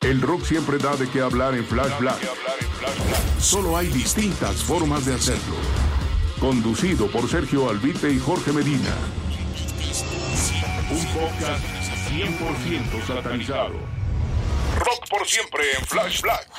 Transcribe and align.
El 0.00 0.20
rock 0.20 0.42
siempre 0.44 0.78
da 0.78 0.96
de 0.96 1.08
qué 1.08 1.20
hablar 1.20 1.54
en 1.54 1.64
Flash 1.64 1.98
Black. 1.98 2.18
Solo 3.38 3.76
hay 3.76 3.86
distintas 3.88 4.62
formas 4.62 5.06
de 5.06 5.14
hacerlo. 5.14 5.54
Conducido 6.40 7.06
por 7.10 7.28
Sergio 7.28 7.68
Albite 7.68 8.10
y 8.10 8.18
Jorge 8.18 8.52
Medina. 8.52 8.94
Un 10.90 11.06
podcast 11.14 11.64
100% 12.10 13.06
satanizado. 13.06 13.74
Rock 14.78 15.08
por 15.08 15.26
siempre 15.26 15.62
en 15.78 15.84
Flash 15.86 16.22
Black. 16.22 16.50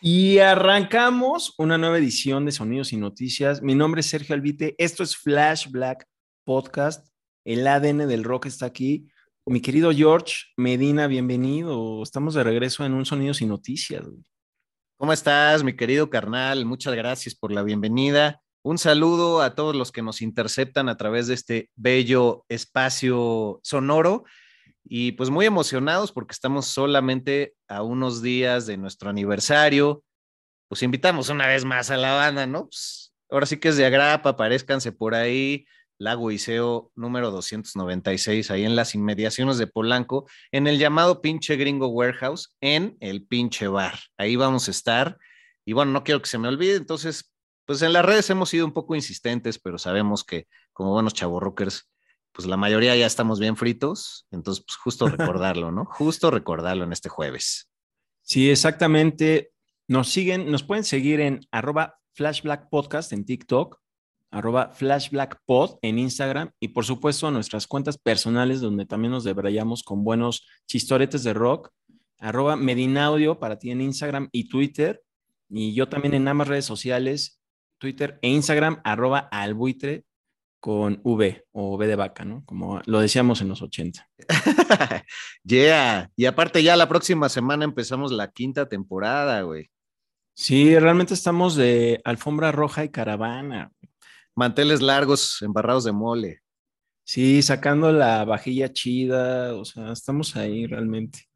Y 0.00 0.38
arrancamos 0.38 1.54
una 1.58 1.76
nueva 1.76 1.98
edición 1.98 2.46
de 2.46 2.52
Sonidos 2.52 2.92
y 2.92 2.96
Noticias. 2.96 3.60
Mi 3.60 3.74
nombre 3.74 4.00
es 4.00 4.06
Sergio 4.06 4.34
Albite. 4.34 4.74
Esto 4.78 5.02
es 5.02 5.16
Flash 5.16 5.68
Black 5.68 6.08
Podcast. 6.44 7.06
El 7.44 7.66
ADN 7.66 8.08
del 8.08 8.24
rock 8.24 8.46
está 8.46 8.66
aquí. 8.66 9.08
Mi 9.50 9.60
querido 9.60 9.90
George 9.90 10.44
Medina, 10.56 11.08
bienvenido. 11.08 12.04
Estamos 12.04 12.34
de 12.34 12.44
regreso 12.44 12.84
en 12.84 12.92
un 12.92 13.04
Sonidos 13.04 13.40
y 13.40 13.46
Noticias. 13.46 14.06
¿Cómo 14.96 15.12
estás, 15.12 15.64
mi 15.64 15.74
querido 15.74 16.08
carnal? 16.08 16.64
Muchas 16.64 16.94
gracias 16.94 17.34
por 17.34 17.50
la 17.50 17.64
bienvenida. 17.64 18.40
Un 18.62 18.78
saludo 18.78 19.42
a 19.42 19.56
todos 19.56 19.74
los 19.74 19.90
que 19.90 20.02
nos 20.02 20.22
interceptan 20.22 20.88
a 20.88 20.96
través 20.96 21.26
de 21.26 21.34
este 21.34 21.68
bello 21.74 22.44
espacio 22.48 23.58
sonoro 23.64 24.22
y 24.84 25.12
pues 25.12 25.30
muy 25.30 25.46
emocionados 25.46 26.12
porque 26.12 26.30
estamos 26.30 26.66
solamente 26.66 27.54
a 27.66 27.82
unos 27.82 28.22
días 28.22 28.66
de 28.66 28.76
nuestro 28.76 29.10
aniversario. 29.10 30.04
Pues 30.68 30.84
invitamos 30.84 31.28
una 31.28 31.48
vez 31.48 31.64
más 31.64 31.90
a 31.90 31.96
la 31.96 32.14
banda, 32.14 32.46
¿no? 32.46 32.66
Pues, 32.66 33.12
ahora 33.28 33.46
sí 33.46 33.56
que 33.56 33.70
es 33.70 33.76
de 33.76 33.84
agrapa, 33.84 34.30
aparezcanse 34.30 34.92
por 34.92 35.12
ahí. 35.16 35.66
Lago 36.00 36.30
Iseo 36.30 36.90
número 36.96 37.30
296, 37.30 38.50
ahí 38.50 38.64
en 38.64 38.74
las 38.74 38.94
inmediaciones 38.94 39.58
de 39.58 39.66
Polanco, 39.66 40.26
en 40.50 40.66
el 40.66 40.78
llamado 40.78 41.20
pinche 41.20 41.56
gringo 41.56 41.88
warehouse, 41.88 42.56
en 42.62 42.96
el 43.00 43.26
pinche 43.26 43.68
bar. 43.68 43.98
Ahí 44.16 44.34
vamos 44.34 44.66
a 44.68 44.70
estar. 44.70 45.18
Y 45.66 45.74
bueno, 45.74 45.92
no 45.92 46.02
quiero 46.02 46.22
que 46.22 46.28
se 46.30 46.38
me 46.38 46.48
olvide, 46.48 46.76
entonces, 46.76 47.34
pues 47.66 47.82
en 47.82 47.92
las 47.92 48.02
redes 48.02 48.30
hemos 48.30 48.48
sido 48.48 48.64
un 48.64 48.72
poco 48.72 48.94
insistentes, 48.94 49.58
pero 49.58 49.76
sabemos 49.76 50.24
que 50.24 50.48
como 50.72 50.92
buenos 50.92 51.12
chavorrockers, 51.12 51.90
pues 52.32 52.48
la 52.48 52.56
mayoría 52.56 52.96
ya 52.96 53.04
estamos 53.04 53.38
bien 53.38 53.58
fritos, 53.58 54.26
entonces, 54.30 54.64
pues 54.66 54.76
justo 54.76 55.06
recordarlo, 55.06 55.70
¿no? 55.70 55.84
Justo 55.84 56.30
recordarlo 56.30 56.84
en 56.84 56.92
este 56.94 57.10
jueves. 57.10 57.70
Sí, 58.22 58.50
exactamente. 58.50 59.52
Nos 59.86 60.08
siguen, 60.08 60.50
nos 60.50 60.62
pueden 60.62 60.84
seguir 60.84 61.20
en 61.20 61.40
arroba 61.50 61.98
flashblack 62.14 62.70
podcast 62.70 63.12
en 63.12 63.26
TikTok 63.26 63.79
arroba 64.30 64.70
flashblackpod 64.72 65.78
en 65.82 65.98
Instagram 65.98 66.50
y 66.60 66.68
por 66.68 66.84
supuesto 66.84 67.30
nuestras 67.30 67.66
cuentas 67.66 67.98
personales 67.98 68.60
donde 68.60 68.86
también 68.86 69.12
nos 69.12 69.24
debrayamos 69.24 69.82
con 69.82 70.04
buenos 70.04 70.46
chistoretes 70.66 71.24
de 71.24 71.34
rock, 71.34 71.70
arroba 72.18 72.56
Medinaudio 72.56 73.38
para 73.38 73.58
ti 73.58 73.70
en 73.70 73.80
Instagram 73.80 74.28
y 74.32 74.48
Twitter 74.48 75.02
y 75.48 75.74
yo 75.74 75.88
también 75.88 76.14
en 76.14 76.28
ambas 76.28 76.48
redes 76.48 76.64
sociales, 76.64 77.40
Twitter 77.78 78.18
e 78.22 78.28
Instagram, 78.28 78.80
arroba 78.84 79.18
albuitre 79.18 80.04
con 80.60 81.00
V 81.02 81.46
o 81.52 81.74
V 81.74 81.86
de 81.86 81.96
vaca, 81.96 82.24
¿no? 82.24 82.44
Como 82.44 82.80
lo 82.84 83.00
decíamos 83.00 83.40
en 83.40 83.48
los 83.48 83.62
80. 83.62 84.08
yeah, 85.44 86.10
y 86.14 86.26
aparte 86.26 86.62
ya 86.62 86.76
la 86.76 86.88
próxima 86.88 87.28
semana 87.28 87.64
empezamos 87.64 88.12
la 88.12 88.30
quinta 88.30 88.68
temporada, 88.68 89.42
güey. 89.42 89.70
Sí, 90.34 90.78
realmente 90.78 91.14
estamos 91.14 91.56
de 91.56 92.00
alfombra 92.04 92.52
roja 92.52 92.84
y 92.84 92.90
caravana 92.90 93.72
manteles 94.34 94.80
largos 94.82 95.42
embarrados 95.42 95.84
de 95.84 95.92
mole. 95.92 96.40
Sí, 97.04 97.42
sacando 97.42 97.92
la 97.92 98.24
vajilla 98.24 98.72
chida, 98.72 99.54
o 99.56 99.64
sea, 99.64 99.92
estamos 99.92 100.36
ahí 100.36 100.66
realmente. 100.66 101.30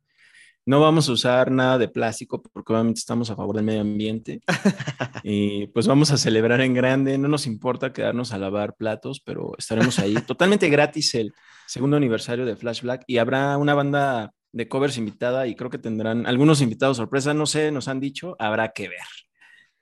No 0.66 0.80
vamos 0.80 1.08
a 1.10 1.12
usar 1.12 1.50
nada 1.50 1.76
de 1.76 1.88
plástico 1.88 2.40
porque 2.40 2.72
obviamente 2.72 2.98
estamos 2.98 3.28
a 3.28 3.36
favor 3.36 3.56
del 3.56 3.66
medio 3.66 3.82
ambiente. 3.82 4.40
y 5.22 5.66
pues 5.68 5.86
vamos 5.86 6.10
a 6.10 6.16
celebrar 6.16 6.62
en 6.62 6.72
grande. 6.72 7.18
No 7.18 7.28
nos 7.28 7.46
importa 7.46 7.92
quedarnos 7.92 8.32
a 8.32 8.38
lavar 8.38 8.74
platos, 8.74 9.20
pero 9.20 9.52
estaremos 9.58 9.98
ahí 9.98 10.14
totalmente 10.26 10.70
gratis 10.70 11.14
el 11.16 11.34
segundo 11.66 11.98
aniversario 11.98 12.46
de 12.46 12.56
Flash 12.56 12.80
Black 12.80 13.04
y 13.06 13.18
habrá 13.18 13.58
una 13.58 13.74
banda 13.74 14.32
de 14.52 14.68
covers 14.68 14.96
invitada 14.96 15.46
y 15.46 15.54
creo 15.54 15.68
que 15.68 15.78
tendrán 15.78 16.26
algunos 16.26 16.62
invitados 16.62 16.96
sorpresa. 16.96 17.34
No 17.34 17.44
sé, 17.44 17.70
nos 17.70 17.88
han 17.88 18.00
dicho, 18.00 18.34
habrá 18.38 18.72
que 18.72 18.88
ver. 18.88 19.06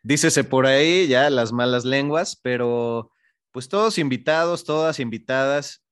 Dícese 0.03 0.45
por 0.45 0.67
ahí 0.67 1.07
ya 1.07 1.31
las 1.31 1.53
malas 1.53 1.85
lenguas, 1.85 2.39
pero 2.43 3.13
pues 3.53 3.69
todos 3.69 3.99
invitados, 3.99 4.65
todas 4.65 4.99
invitadas, 4.99 5.83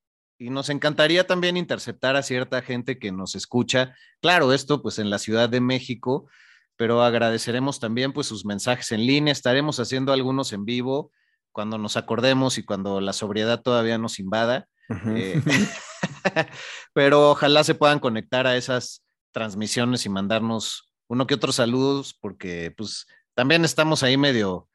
y 0.41 0.49
nos 0.49 0.71
encantaría 0.71 1.27
también 1.27 1.59
interceptar 1.59 2.17
a 2.17 2.23
cierta 2.23 2.63
gente 2.63 2.99
que 2.99 3.13
nos 3.13 3.35
escucha. 3.35 3.95
Claro, 4.23 4.55
esto 4.55 4.81
pues 4.81 4.99
en 4.99 5.11
la 5.11 5.19
Ciudad 5.19 5.51
de 5.51 5.61
México, 5.61 6.29
pero 6.77 7.03
agradeceremos 7.03 7.79
también 7.79 8.15
pues 8.15 8.27
sus 8.27 8.47
mensajes 8.47 8.91
en 8.93 9.07
línea. 9.07 9.33
Estaremos 9.33 9.79
haciendo 9.81 10.15
algunos 10.15 10.55
en 10.55 10.65
vivo 10.65 11.13
cuando 11.53 11.77
nos 11.77 11.99
acordemos 11.99 12.57
y 12.57 12.63
cuando 12.63 13.03
la 13.03 13.13
sobriedad 13.13 13.61
todavía 13.61 13.99
nos 13.99 14.19
invada. 14.19 14.67
Eh, 15.15 15.43
pero 16.95 17.33
ojalá 17.33 17.63
se 17.63 17.75
puedan 17.75 17.99
conectar 17.99 18.47
a 18.47 18.57
esas 18.57 19.05
transmisiones 19.33 20.07
y 20.07 20.09
mandarnos 20.09 20.91
uno 21.07 21.27
que 21.27 21.35
otro 21.35 21.53
saludos, 21.53 22.17
porque 22.19 22.73
pues 22.75 23.07
también 23.35 23.65
estamos 23.65 24.03
ahí 24.03 24.17
medio, 24.17 24.69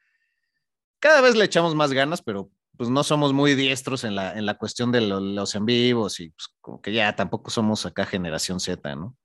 cada 0.99 1.21
vez 1.21 1.35
le 1.35 1.45
echamos 1.45 1.75
más 1.75 1.93
ganas, 1.93 2.21
pero 2.21 2.51
pues 2.77 2.89
no 2.89 3.03
somos 3.03 3.33
muy 3.33 3.55
diestros 3.55 4.03
en 4.03 4.15
la, 4.15 4.33
en 4.33 4.45
la 4.45 4.57
cuestión 4.57 4.91
de 4.91 5.01
los 5.01 5.55
en 5.55 5.65
vivos 5.65 6.19
y 6.19 6.29
pues 6.29 6.49
como 6.61 6.81
que 6.81 6.93
ya 6.93 7.15
tampoco 7.15 7.49
somos 7.49 7.85
acá 7.85 8.05
generación 8.05 8.59
Z, 8.59 8.95
¿no? 8.95 9.15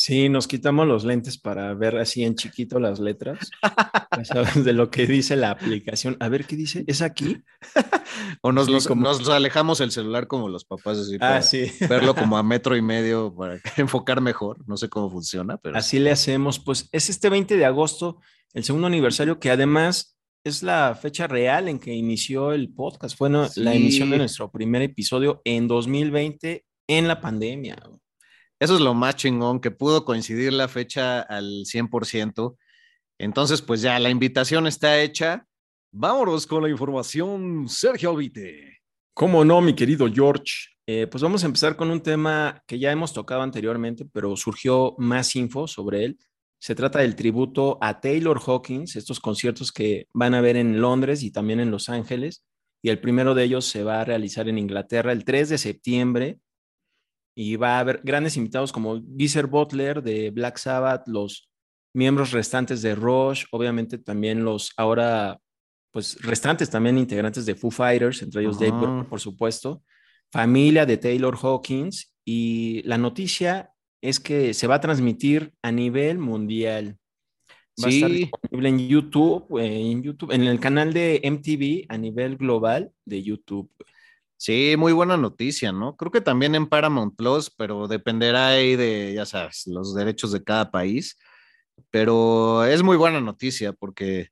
Sí, 0.00 0.28
nos 0.28 0.46
quitamos 0.46 0.86
los 0.86 1.04
lentes 1.04 1.38
para 1.38 1.74
ver 1.74 1.96
así 1.96 2.22
en 2.22 2.36
chiquito 2.36 2.78
las 2.78 3.00
letras, 3.00 3.50
sabes 4.22 4.64
de 4.64 4.72
lo 4.72 4.90
que 4.90 5.08
dice 5.08 5.34
la 5.34 5.50
aplicación. 5.50 6.16
A 6.20 6.28
ver 6.28 6.44
qué 6.44 6.54
dice, 6.54 6.84
¿es 6.86 7.02
aquí? 7.02 7.42
o 8.42 8.52
nos, 8.52 8.68
nos 8.68 9.28
alejamos 9.28 9.80
el 9.80 9.90
celular 9.90 10.28
como 10.28 10.48
los 10.48 10.64
papás, 10.64 10.98
así 10.98 11.16
ah, 11.20 11.42
sí. 11.42 11.72
verlo 11.88 12.14
como 12.14 12.38
a 12.38 12.44
metro 12.44 12.76
y 12.76 12.82
medio 12.82 13.34
para 13.34 13.58
enfocar 13.76 14.20
mejor. 14.20 14.58
No 14.68 14.76
sé 14.76 14.88
cómo 14.88 15.10
funciona, 15.10 15.56
pero. 15.56 15.76
Así 15.76 15.98
le 15.98 16.12
hacemos. 16.12 16.60
Pues 16.60 16.88
es 16.92 17.10
este 17.10 17.28
20 17.28 17.56
de 17.56 17.64
agosto, 17.64 18.20
el 18.54 18.64
segundo 18.64 18.86
aniversario, 18.86 19.38
que 19.38 19.50
además 19.50 20.18
es 20.44 20.62
la 20.62 20.94
fecha 20.94 21.26
real 21.26 21.68
en 21.68 21.78
que 21.78 21.92
inició 21.92 22.52
el 22.52 22.72
podcast. 22.72 23.16
Fue 23.16 23.30
la 23.30 23.74
emisión 23.74 24.10
de 24.10 24.18
nuestro 24.18 24.50
primer 24.50 24.82
episodio 24.82 25.42
en 25.44 25.68
2020 25.68 26.64
en 26.88 27.08
la 27.08 27.20
pandemia. 27.20 27.76
Eso 28.60 28.74
es 28.74 28.80
lo 28.80 28.94
más 28.94 29.16
chingón, 29.16 29.60
que 29.60 29.70
pudo 29.70 30.04
coincidir 30.04 30.52
la 30.52 30.66
fecha 30.66 31.20
al 31.20 31.64
100%. 31.64 32.56
Entonces, 33.18 33.62
pues 33.62 33.82
ya 33.82 33.98
la 33.98 34.10
invitación 34.10 34.66
está 34.66 35.00
hecha. 35.00 35.46
Vámonos 35.92 36.46
con 36.46 36.62
la 36.62 36.68
información, 36.68 37.68
Sergio 37.68 38.10
Albite. 38.10 38.78
¿Cómo 39.14 39.44
no, 39.44 39.60
mi 39.60 39.74
querido 39.74 40.08
George? 40.12 40.52
Eh, 40.86 41.06
pues 41.06 41.22
vamos 41.22 41.42
a 41.42 41.46
empezar 41.46 41.76
con 41.76 41.90
un 41.90 42.00
tema 42.00 42.62
que 42.66 42.78
ya 42.78 42.90
hemos 42.90 43.12
tocado 43.12 43.42
anteriormente, 43.42 44.06
pero 44.12 44.36
surgió 44.36 44.94
más 44.98 45.36
info 45.36 45.68
sobre 45.68 46.04
él. 46.04 46.18
Se 46.60 46.74
trata 46.74 47.00
del 47.00 47.14
tributo 47.14 47.78
a 47.80 48.00
Taylor 48.00 48.40
Hawkins, 48.44 48.96
estos 48.96 49.20
conciertos 49.20 49.70
que 49.72 50.08
van 50.12 50.34
a 50.34 50.40
ver 50.40 50.56
en 50.56 50.80
Londres 50.80 51.22
y 51.22 51.30
también 51.30 51.60
en 51.60 51.70
Los 51.70 51.88
Ángeles. 51.88 52.44
Y 52.82 52.90
el 52.90 53.00
primero 53.00 53.34
de 53.34 53.44
ellos 53.44 53.66
se 53.66 53.84
va 53.84 54.00
a 54.00 54.04
realizar 54.04 54.48
en 54.48 54.58
Inglaterra 54.58 55.12
el 55.12 55.24
3 55.24 55.48
de 55.50 55.58
septiembre. 55.58 56.38
y 57.40 57.54
va 57.54 57.76
a 57.76 57.80
haber 57.80 58.00
grandes 58.02 58.36
invitados 58.36 58.72
como 58.72 59.00
Geezer 59.16 59.46
Butler 59.46 60.02
de 60.02 60.30
Black 60.32 60.56
Sabbath, 60.58 61.06
los 61.06 61.48
miembros 61.94 62.32
restantes 62.32 62.82
de 62.82 62.96
Rush, 62.96 63.44
obviamente 63.52 63.98
también 63.98 64.44
los 64.44 64.72
ahora, 64.76 65.38
pues 65.92 66.20
restantes 66.20 66.68
también 66.68 66.98
integrantes 66.98 67.46
de 67.46 67.54
Foo 67.54 67.70
Fighters, 67.70 68.22
entre 68.22 68.42
ellos 68.42 68.58
Dave 68.58 68.72
Grohl, 68.72 69.06
por 69.06 69.20
supuesto, 69.20 69.84
familia 70.32 70.84
de 70.84 70.96
Taylor 70.96 71.36
Hawkins 71.40 72.12
y 72.24 72.82
la 72.82 72.98
noticia 72.98 73.70
es 74.00 74.20
que 74.20 74.54
se 74.54 74.66
va 74.66 74.76
a 74.76 74.80
transmitir 74.80 75.52
a 75.62 75.72
nivel 75.72 76.18
mundial. 76.18 76.98
Va 77.82 77.88
a 77.88 77.90
estar 77.90 78.10
disponible 78.10 78.68
en 78.68 78.88
YouTube, 78.88 79.60
eh, 79.60 79.90
en 79.90 80.02
YouTube, 80.02 80.32
en 80.32 80.42
el 80.42 80.58
canal 80.58 80.92
de 80.92 81.20
MTV 81.22 81.86
a 81.88 81.96
nivel 81.96 82.36
global 82.36 82.92
de 83.04 83.22
YouTube. 83.22 83.70
Sí, 84.36 84.74
muy 84.78 84.92
buena 84.92 85.16
noticia, 85.16 85.72
¿no? 85.72 85.96
Creo 85.96 86.12
que 86.12 86.20
también 86.20 86.54
en 86.54 86.68
Paramount 86.68 87.16
Plus, 87.16 87.50
pero 87.50 87.88
dependerá 87.88 88.48
ahí 88.48 88.76
de, 88.76 89.12
ya 89.14 89.26
sabes, 89.26 89.64
los 89.66 89.94
derechos 89.94 90.32
de 90.32 90.42
cada 90.44 90.70
país. 90.70 91.18
Pero 91.90 92.64
es 92.64 92.82
muy 92.82 92.96
buena 92.96 93.20
noticia 93.20 93.72
porque 93.72 94.28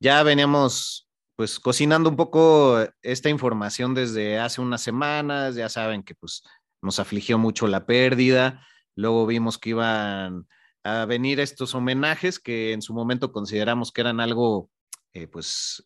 ya 0.00 0.22
veníamos 0.22 1.08
pues 1.36 1.60
cocinando 1.60 2.08
un 2.08 2.16
poco 2.16 2.78
esta 3.02 3.28
información 3.28 3.94
desde 3.94 4.38
hace 4.38 4.60
unas 4.60 4.82
semanas, 4.82 5.54
ya 5.54 5.68
saben 5.68 6.02
que 6.02 6.14
pues 6.14 6.42
nos 6.82 6.98
afligió 6.98 7.36
mucho 7.38 7.66
la 7.66 7.84
pérdida, 7.84 8.66
luego 8.96 9.26
vimos 9.26 9.58
que 9.58 9.70
iban 9.70 10.46
a 10.82 11.04
venir 11.04 11.38
estos 11.40 11.74
homenajes 11.74 12.40
que 12.40 12.72
en 12.72 12.82
su 12.82 12.94
momento 12.94 13.32
consideramos 13.32 13.92
que 13.92 14.00
eran 14.00 14.20
algo 14.20 14.70
eh, 15.12 15.26
pues 15.26 15.84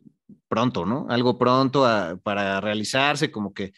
pronto, 0.49 0.87
¿no? 0.87 1.07
Algo 1.09 1.39
pronto 1.39 1.87
para 2.23 2.61
realizarse, 2.61 3.31
como 3.31 3.55
que 3.55 3.73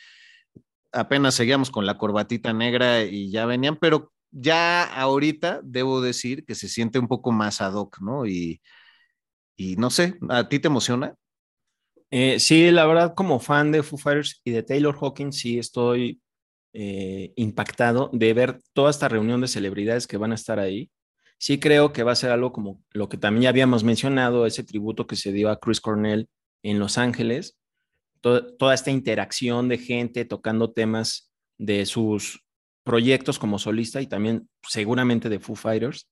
apenas 0.93 1.35
seguíamos 1.35 1.71
con 1.71 1.87
la 1.87 1.99
corbatita 1.99 2.53
negra 2.53 3.03
y 3.03 3.31
ya 3.31 3.47
venían, 3.47 3.77
pero 3.77 4.13
ya 4.31 4.85
ahorita 4.85 5.61
debo 5.63 6.01
decir 6.01 6.45
que 6.47 6.55
se 6.55 6.69
siente 6.69 6.99
un 6.99 7.09
poco 7.09 7.33
más 7.33 7.61
ad 7.61 7.75
hoc, 7.75 8.01
¿no? 8.01 8.27
Y, 8.27 8.63
y 9.57 9.77
no 9.77 9.91
sé, 9.91 10.19
¿a 10.29 10.49
ti 10.49 10.59
te 10.59 10.69
emociona? 10.69 11.15
Eh, 12.11 12.41
sí, 12.41 12.71
la 12.71 12.87
verdad, 12.87 13.15
como 13.15 13.41
fan 13.41 13.73
de 13.73 13.83
Foo 13.83 13.99
Fighters 13.99 14.41
y 14.45 14.53
de 14.53 14.63
Taylor 14.63 14.97
Hawkins, 15.01 15.39
sí 15.39 15.59
estoy 15.59 16.21
eh, 16.73 17.33
impactado 17.37 18.11
de 18.13 18.33
ver 18.35 18.61
toda 18.73 18.91
esta 18.91 19.09
reunión 19.09 19.41
de 19.41 19.49
celebridades 19.49 20.07
que 20.07 20.17
van 20.17 20.33
a 20.33 20.37
estar 20.37 20.59
ahí. 20.59 20.91
Sí 21.39 21.59
creo 21.59 21.93
que 21.93 22.03
va 22.03 22.13
a 22.13 22.17
ser 22.17 22.31
algo 22.31 22.53
como 22.53 22.81
lo 22.93 23.09
que 23.09 23.17
también 23.17 23.43
ya 23.43 23.49
habíamos 23.49 23.85
mencionado, 23.85 24.47
ese 24.47 24.65
tributo 24.65 25.07
que 25.07 25.17
se 25.17 25.33
dio 25.33 25.51
a 25.51 25.59
Chris 25.59 25.81
Cornell 25.81 26.29
en 26.63 26.79
Los 26.79 26.99
Ángeles, 26.99 27.59
toda 28.21 28.73
esta 28.73 28.93
interacción 28.93 29.69
de 29.69 29.79
gente 29.79 30.25
tocando 30.25 30.71
temas 30.71 31.33
de 31.59 31.85
sus 31.87 32.45
proyectos 32.85 33.39
como 33.39 33.59
solista 33.59 34.01
y 34.01 34.07
también 34.07 34.49
seguramente 34.63 35.29
de 35.29 35.41
Foo 35.41 35.57
Fighters. 35.57 36.09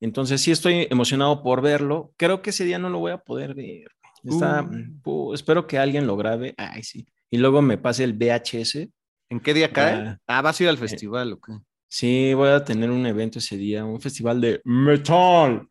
Entonces 0.00 0.40
sí 0.40 0.50
estoy 0.50 0.86
emocionado 0.90 1.42
por 1.42 1.62
verlo. 1.62 2.12
Creo 2.16 2.42
que 2.42 2.50
ese 2.50 2.64
día 2.64 2.78
no 2.78 2.90
lo 2.90 2.98
voy 2.98 3.12
a 3.12 3.18
poder 3.18 3.54
ver. 3.54 3.88
Está, 4.24 4.68
uh. 5.04 5.34
espero 5.34 5.66
que 5.66 5.78
alguien 5.78 6.06
lo 6.06 6.16
grabe. 6.16 6.54
Ay, 6.56 6.82
sí. 6.82 7.06
Y 7.30 7.38
luego 7.38 7.62
me 7.62 7.78
pase 7.78 8.04
el 8.04 8.14
VHS. 8.14 8.88
¿En 9.32 9.40
qué 9.40 9.54
día 9.54 9.72
cae? 9.72 10.18
ah, 10.26 10.42
vas 10.42 10.60
a 10.60 10.62
ir 10.62 10.68
al 10.68 10.74
eh, 10.74 10.78
festival, 10.78 11.32
¿o 11.32 11.40
qué? 11.40 11.54
Sí, 11.88 12.34
voy 12.34 12.50
a 12.50 12.62
tener 12.62 12.90
un 12.90 13.06
evento 13.06 13.38
ese 13.38 13.56
día, 13.56 13.82
un 13.82 13.98
festival 13.98 14.42
de 14.42 14.60
metal. 14.62 15.66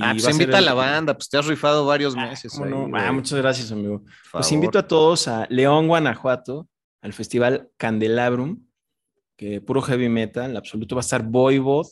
ah, 0.00 0.12
pues 0.12 0.28
invita 0.30 0.58
a 0.58 0.60
la 0.60 0.74
banda, 0.74 1.14
pues 1.14 1.28
te 1.28 1.36
has 1.36 1.44
rifado 1.46 1.84
varios 1.84 2.14
ah, 2.16 2.26
meses. 2.26 2.56
ah, 2.60 3.12
muchas 3.12 3.36
gracias, 3.36 3.72
amigo. 3.72 4.04
Pues 4.30 4.52
invito 4.52 4.78
a 4.78 4.86
todos 4.86 5.26
a 5.26 5.44
León, 5.50 5.88
Guanajuato, 5.88 6.68
al 7.02 7.12
festival 7.12 7.68
Candelabrum, 7.76 8.64
que 9.36 9.60
puro 9.60 9.82
heavy 9.82 10.08
metal, 10.08 10.56
absoluto. 10.56 10.94
Va 10.94 11.00
a 11.00 11.02
estar 11.02 11.24
Voivod, 11.24 11.88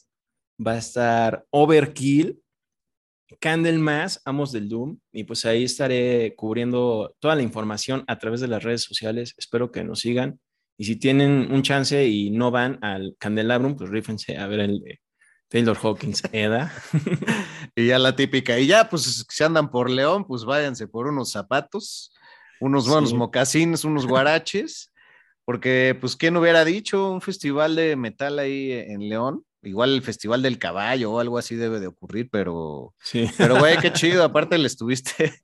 va 0.64 0.74
a 0.74 0.78
estar 0.78 1.44
Overkill, 1.50 2.40
Candlemas, 3.40 4.22
Amos 4.24 4.52
del 4.52 4.68
Doom, 4.68 5.00
y 5.10 5.24
pues 5.24 5.44
ahí 5.44 5.64
estaré 5.64 6.36
cubriendo 6.36 7.16
toda 7.18 7.34
la 7.34 7.42
información 7.42 8.04
a 8.06 8.20
través 8.20 8.40
de 8.40 8.46
las 8.46 8.62
redes 8.62 8.82
sociales. 8.82 9.34
Espero 9.36 9.72
que 9.72 9.82
nos 9.82 9.98
sigan. 9.98 10.38
Y 10.80 10.84
si 10.84 10.96
tienen 10.96 11.52
un 11.52 11.62
chance 11.62 12.06
y 12.06 12.30
no 12.30 12.52
van 12.52 12.78
al 12.82 13.16
Candelabrum, 13.18 13.76
pues 13.76 13.90
rífense 13.90 14.38
a 14.38 14.46
ver 14.46 14.60
el 14.60 14.78
de 14.78 15.00
Taylor 15.48 15.76
Hawkins, 15.76 16.22
Eda. 16.32 16.72
y 17.74 17.88
ya 17.88 17.98
la 17.98 18.14
típica. 18.14 18.58
Y 18.60 18.68
ya, 18.68 18.88
pues 18.88 19.26
si 19.28 19.44
andan 19.44 19.70
por 19.70 19.90
León, 19.90 20.24
pues 20.24 20.44
váyanse 20.44 20.86
por 20.86 21.08
unos 21.08 21.32
zapatos, 21.32 22.14
unos 22.60 22.88
buenos 22.88 23.12
mocasines, 23.12 23.84
unos 23.84 24.06
guaraches, 24.06 24.92
porque 25.44 25.96
pues 26.00 26.14
quién 26.14 26.36
hubiera 26.36 26.64
dicho 26.64 27.10
un 27.10 27.22
festival 27.22 27.74
de 27.74 27.96
metal 27.96 28.38
ahí 28.38 28.70
en 28.70 29.08
León. 29.08 29.44
Igual 29.60 29.92
el 29.92 30.02
Festival 30.02 30.40
del 30.40 30.56
Caballo 30.56 31.10
o 31.10 31.18
algo 31.18 31.36
así 31.36 31.56
debe 31.56 31.80
de 31.80 31.88
ocurrir, 31.88 32.28
pero, 32.30 32.94
sí. 33.02 33.28
pero 33.36 33.58
güey, 33.58 33.76
qué 33.78 33.92
chido. 33.92 34.22
Aparte 34.22 34.56
le 34.56 34.68
estuviste, 34.68 35.34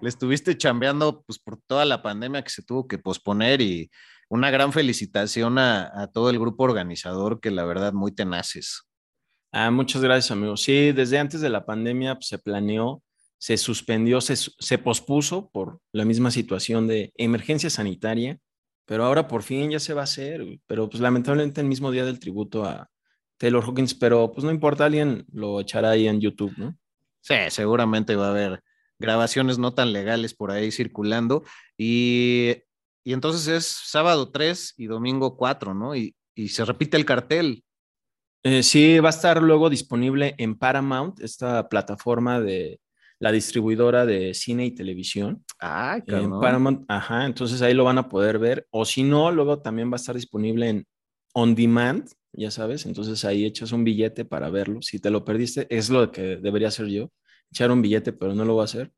le 0.00 0.08
estuviste 0.08 0.56
chambeando 0.56 1.24
pues 1.26 1.40
por 1.40 1.60
toda 1.66 1.84
la 1.84 2.00
pandemia 2.00 2.44
que 2.44 2.50
se 2.50 2.62
tuvo 2.62 2.86
que 2.86 2.98
posponer 2.98 3.60
y 3.60 3.90
una 4.34 4.50
gran 4.50 4.72
felicitación 4.72 5.58
a, 5.58 6.10
todo 6.12 6.28
el 6.28 6.40
grupo 6.40 6.64
organizador 6.64 7.40
que 7.40 7.52
la 7.52 7.64
verdad 7.64 7.92
muy 7.92 8.10
tenaces. 8.10 8.82
Ah, 9.52 9.70
muchas 9.70 10.02
gracias, 10.02 10.32
amigo. 10.32 10.56
Sí, 10.56 10.90
desde 10.90 11.20
antes 11.20 11.40
de 11.40 11.48
la 11.48 11.64
pandemia 11.64 12.16
pues, 12.16 12.26
se 12.26 12.38
planeó, 12.38 13.00
se 13.38 13.56
suspendió, 13.56 14.20
se, 14.20 14.34
se 14.34 14.78
pospuso 14.78 15.50
por 15.50 15.78
la 15.92 16.04
misma 16.04 16.32
situación 16.32 16.88
de 16.88 17.12
emergencia 17.16 17.70
sanitaria, 17.70 18.40
pero 18.86 19.04
ahora 19.04 19.28
por 19.28 19.44
fin 19.44 19.70
ya 19.70 19.78
se 19.78 19.94
va 19.94 20.00
a 20.00 20.04
hacer, 20.04 20.44
pero 20.66 20.90
pues 20.90 21.00
lamentablemente 21.00 21.60
el 21.60 21.68
mismo 21.68 21.92
día 21.92 22.04
del 22.04 22.18
tributo 22.18 22.64
a 22.64 22.90
Taylor 23.36 23.62
Hawkins, 23.64 23.94
pero 23.94 24.32
pues 24.32 24.42
no 24.42 24.50
importa, 24.50 24.86
alguien 24.86 25.24
lo 25.32 25.60
echará 25.60 25.90
ahí 25.90 26.08
en 26.08 26.20
YouTube, 26.20 26.54
¿no? 26.56 26.76
Sí, 27.20 27.36
seguramente 27.50 28.16
va 28.16 28.26
a 28.26 28.30
haber 28.30 28.64
grabaciones 28.98 29.58
no 29.58 29.74
tan 29.74 29.92
legales 29.92 30.34
por 30.34 30.50
ahí 30.50 30.72
circulando 30.72 31.44
y 31.78 32.63
y 33.04 33.12
entonces 33.12 33.46
es 33.48 33.66
sábado 33.66 34.30
3 34.30 34.74
y 34.78 34.86
domingo 34.86 35.36
4, 35.36 35.74
¿no? 35.74 35.94
Y, 35.94 36.16
se 36.48 36.64
repite 36.64 36.96
el 36.96 37.04
cartel. 37.04 37.62
Eh, 38.42 38.64
sí, 38.64 38.98
va 38.98 39.10
a 39.10 39.10
estar 39.10 39.40
luego 39.40 39.70
disponible 39.70 40.34
en 40.38 40.58
Paramount, 40.58 41.20
esta 41.20 41.68
plataforma 41.68 42.40
de 42.40 42.80
la 43.20 43.30
distribuidora 43.30 44.04
de 44.04 44.34
cine 44.34 44.66
y 44.66 44.72
televisión. 44.72 45.44
Ah, 45.60 46.00
claro. 46.04 46.24
En 46.24 46.40
Paramount, 46.40 46.84
ajá, 46.88 47.24
entonces 47.24 47.62
ahí 47.62 47.72
lo 47.72 47.84
van 47.84 47.98
a 47.98 48.08
poder 48.08 48.38
ver. 48.40 48.66
O 48.70 48.84
si 48.84 49.04
no, 49.04 49.30
luego 49.30 49.60
también 49.60 49.90
va 49.90 49.94
a 49.94 50.02
estar 50.02 50.16
disponible 50.16 50.68
en 50.68 50.86
On 51.34 51.54
Demand, 51.54 52.08
ya 52.32 52.50
sabes. 52.50 52.84
Entonces 52.86 53.24
ahí 53.24 53.44
echas 53.44 53.70
un 53.70 53.84
billete 53.84 54.24
para 54.24 54.50
verlo. 54.50 54.82
Si 54.82 54.98
te 54.98 55.10
lo 55.10 55.24
perdiste, 55.24 55.66
es 55.70 55.88
lo 55.88 56.10
que 56.10 56.36
debería 56.36 56.68
hacer 56.68 56.86
yo, 56.86 57.12
echar 57.52 57.70
un 57.70 57.80
billete, 57.80 58.12
pero 58.12 58.34
no 58.34 58.44
lo 58.44 58.54
voy 58.54 58.62
a 58.62 58.64
hacer, 58.64 58.92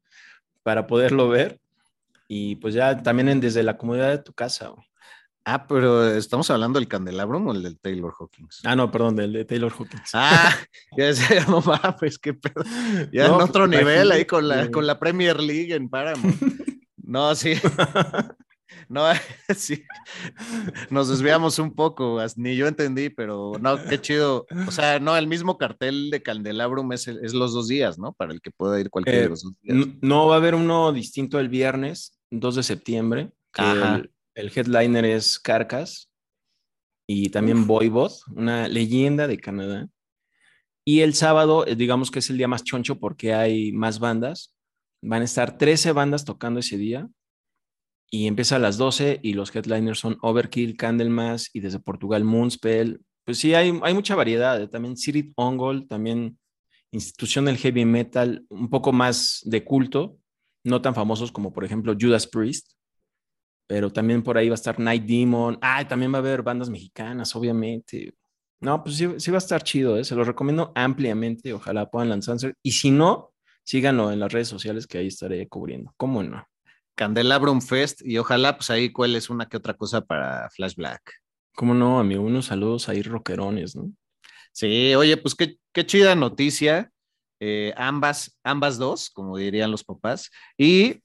para 0.63 0.87
poderlo 0.87 1.29
ver. 1.29 1.61
Y 2.29 2.57
pues 2.57 2.75
ya 2.75 3.03
también 3.03 3.41
desde 3.41 3.63
la 3.63 3.77
comodidad 3.77 4.11
de 4.11 4.19
tu 4.19 4.33
casa, 4.33 4.73
Ah, 5.49 5.65
pero 5.69 6.05
estamos 6.17 6.51
hablando 6.51 6.81
del 6.81 6.89
candelabro 6.89 7.39
o 7.39 7.53
el 7.53 7.63
del 7.63 7.79
Taylor 7.79 8.13
Hawkins. 8.19 8.63
Ah, 8.65 8.75
no, 8.75 8.91
perdón, 8.91 9.15
del 9.15 9.33
de 9.33 9.45
Taylor 9.45 9.73
Hawkins. 9.73 10.11
Ah, 10.13 10.53
ya 10.99 11.15
sé, 11.15 11.41
no 11.49 11.61
mames, 11.61 12.19
qué 12.19 12.35
pedo. 12.35 12.65
Ya 13.13 13.27
en 13.27 13.31
otro 13.31 13.69
pues, 13.69 13.79
nivel 13.79 14.11
ahí 14.11 14.25
con 14.25 14.49
la, 14.49 14.69
con 14.73 14.89
la 14.89 14.99
Premier 14.99 15.39
League 15.39 15.73
en 15.73 15.89
Paramount. 15.89 16.37
No, 17.09 17.37
sí. 17.37 17.55
No, 18.89 19.05
sí. 19.57 19.85
Nos 20.91 21.09
desviamos 21.09 21.61
un 21.61 21.73
poco, 21.73 22.19
ni 22.35 22.57
yo 22.57 22.67
entendí, 22.67 23.11
pero 23.11 23.53
no, 23.61 23.81
qué 23.85 24.01
chido. 24.01 24.45
O 24.67 24.73
sea, 24.73 24.99
no, 24.99 25.17
el 25.17 25.29
mismo 25.29 25.57
cartel 25.57 26.11
de 26.11 26.21
Candelabrum 26.21 26.93
es, 26.93 27.07
es 27.07 27.33
los 27.33 27.53
dos 27.53 27.69
días, 27.69 27.97
¿no? 27.97 28.13
Para 28.13 28.33
el 28.33 28.41
que 28.41 28.51
pueda 28.51 28.81
ir 28.81 28.91
cualquiera 28.91 29.21
de 29.21 29.27
eh, 29.27 29.29
los 29.29 29.43
dos 29.45 29.53
días. 29.63 29.87
No, 30.01 30.27
va 30.27 30.35
a 30.35 30.39
haber 30.39 30.57
uno 30.57 30.93
distinto 30.93 31.39
el 31.39 31.49
viernes, 31.49 32.16
2 32.31 32.57
de 32.57 32.63
septiembre, 32.63 33.33
que 33.53 33.63
el, 34.35 34.53
headliner 34.55 35.05
es 35.05 35.39
Carcas 35.39 36.11
y 37.07 37.31
también 37.31 37.67
Voivod, 37.67 38.13
una 38.35 38.69
leyenda 38.69 39.27
de 39.27 39.39
Canadá. 39.39 39.89
Y 40.85 41.01
el 41.01 41.15
sábado, 41.15 41.67
eh, 41.67 41.75
digamos 41.75 42.11
que 42.11 42.21
es 42.21 42.31
el 42.31 42.39
día 42.39 42.49
más 42.49 42.65
choncho 42.65 42.99
porque 42.99 43.35
hay 43.35 43.73
más 43.73 43.99
bandas. 43.99 44.55
Van 45.03 45.23
a 45.23 45.25
estar 45.25 45.59
13 45.59 45.93
bandas 45.93 46.25
tocando 46.25 46.61
ese 46.61 46.77
día 46.77 47.09
y 48.11 48.27
empieza 48.27 48.57
a 48.57 48.61
las 48.61 48.79
12 48.79 49.21
y 49.23 49.33
los 49.33 49.55
headliners 49.55 49.99
son 49.99 50.17
Overkill, 50.23 50.77
Candlemas 50.77 51.51
y 51.53 51.61
desde 51.61 51.81
Portugal 51.81 52.25
Moonspell. 52.25 53.01
Pues 53.25 53.39
sí, 53.39 53.55
hay, 53.55 53.79
hay 53.83 53.95
mucha 53.95 54.15
variedad. 54.15 54.61
¿eh? 54.61 54.69
También 54.69 54.97
City 54.97 55.33
Ongol, 55.37 55.89
también 55.89 56.39
institución 56.93 57.47
del 57.47 57.59
heavy 57.59 57.85
metal, 57.85 58.47
un 58.49 58.71
poco 58.71 58.93
más 58.93 59.41
de 59.45 59.65
culto, 59.65 60.19
no 60.67 60.83
tan 60.83 60.95
famosos 60.95 61.33
como 61.33 61.53
por 61.53 61.65
ejemplo 61.65 61.95
Judas 61.99 62.27
Priest, 62.27 62.73
pero 63.67 63.93
también 63.93 64.23
por 64.23 64.39
ahí 64.39 64.49
va 64.49 64.55
a 64.55 64.57
estar 64.57 64.79
Night 64.79 65.05
Demon. 65.05 65.59
Ah, 65.61 65.87
también 65.87 66.13
va 66.13 66.17
a 66.17 66.21
haber 66.21 66.43
bandas 66.43 66.71
mexicanas, 66.71 67.35
obviamente. 67.35 68.15
No, 68.61 68.83
pues 68.83 68.97
sí, 68.97 69.09
sí 69.19 69.31
va 69.31 69.37
a 69.37 69.39
estar 69.39 69.63
chido, 69.63 69.97
¿eh? 69.97 70.05
se 70.05 70.15
lo 70.15 70.25
recomiendo 70.25 70.73
ampliamente. 70.75 71.53
Ojalá 71.53 71.91
puedan 71.91 72.09
lanzarse. 72.09 72.55
Y 72.63 72.73
si 72.73 72.91
no, 72.91 73.33
síganlo 73.65 74.13
en 74.13 74.21
las 74.21 74.33
redes 74.33 74.49
sociales 74.49 74.87
que 74.87 74.99
ahí 74.99 75.09
estaré 75.09 75.49
cubriendo. 75.49 75.93
¿Cómo 75.97 76.23
no? 76.23 76.47
Candelabrum 76.95 77.61
Fest 77.61 78.01
y 78.03 78.19
ojalá 78.19 78.57
pues 78.57 78.71
ahí 78.71 78.91
cueles 78.91 79.29
una 79.29 79.49
que 79.49 79.59
otra 79.59 79.75
cosa 79.75 80.01
para 80.01 80.49
Flash 80.51 80.77
Black. 80.77 81.13
¿Cómo 81.55 81.75
no, 81.75 81.99
amigo? 81.99 82.23
Unos 82.23 82.47
saludos 82.47 82.89
ahí 82.89 83.03
rockerones, 83.03 83.77
¿no? 83.77 83.93
Sí, 84.53 84.95
oye, 84.95 85.17
pues 85.19 85.35
qué, 85.35 85.57
qué 85.73 85.85
chida 85.85 86.15
noticia. 86.15 86.91
Eh, 87.41 87.75
ambas, 87.77 88.39
ambas 88.45 88.79
dos, 88.79 89.11
como 89.11 89.37
dirían 89.37 89.71
los 89.71 89.85
papás. 89.85 90.31
Y 90.57 91.03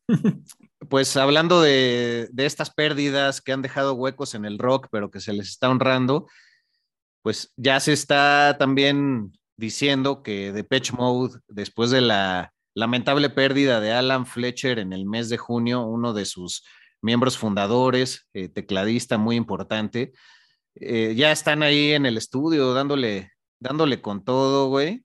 pues 0.89 1.15
hablando 1.17 1.61
de, 1.61 2.29
de, 2.31 2.45
estas 2.45 2.69
pérdidas 2.69 3.41
que 3.41 3.51
han 3.51 3.61
dejado 3.61 3.93
huecos 3.93 4.33
en 4.35 4.45
el 4.45 4.57
rock, 4.57 4.87
pero 4.91 5.11
que 5.11 5.19
se 5.19 5.33
les 5.33 5.49
está 5.49 5.69
honrando, 5.69 6.27
pues 7.21 7.53
ya 7.57 7.79
se 7.79 7.93
está 7.93 8.55
también 8.57 9.33
diciendo 9.57 10.23
que 10.23 10.51
Depeche 10.51 10.93
Mode, 10.93 11.39
después 11.47 11.91
de 11.91 12.01
la 12.01 12.53
lamentable 12.73 13.29
pérdida 13.29 13.79
de 13.79 13.91
Alan 13.91 14.25
Fletcher 14.25 14.79
en 14.79 14.93
el 14.93 15.05
mes 15.05 15.29
de 15.29 15.37
junio, 15.37 15.81
uno 15.81 16.13
de 16.13 16.25
sus 16.25 16.63
miembros 17.01 17.37
fundadores, 17.37 18.27
eh, 18.33 18.49
tecladista 18.49 19.17
muy 19.17 19.35
importante, 19.35 20.13
eh, 20.75 21.13
ya 21.15 21.31
están 21.31 21.63
ahí 21.63 21.91
en 21.91 22.05
el 22.05 22.17
estudio 22.17 22.73
dándole, 22.73 23.31
dándole 23.59 24.01
con 24.01 24.23
todo, 24.23 24.69
güey. 24.69 25.03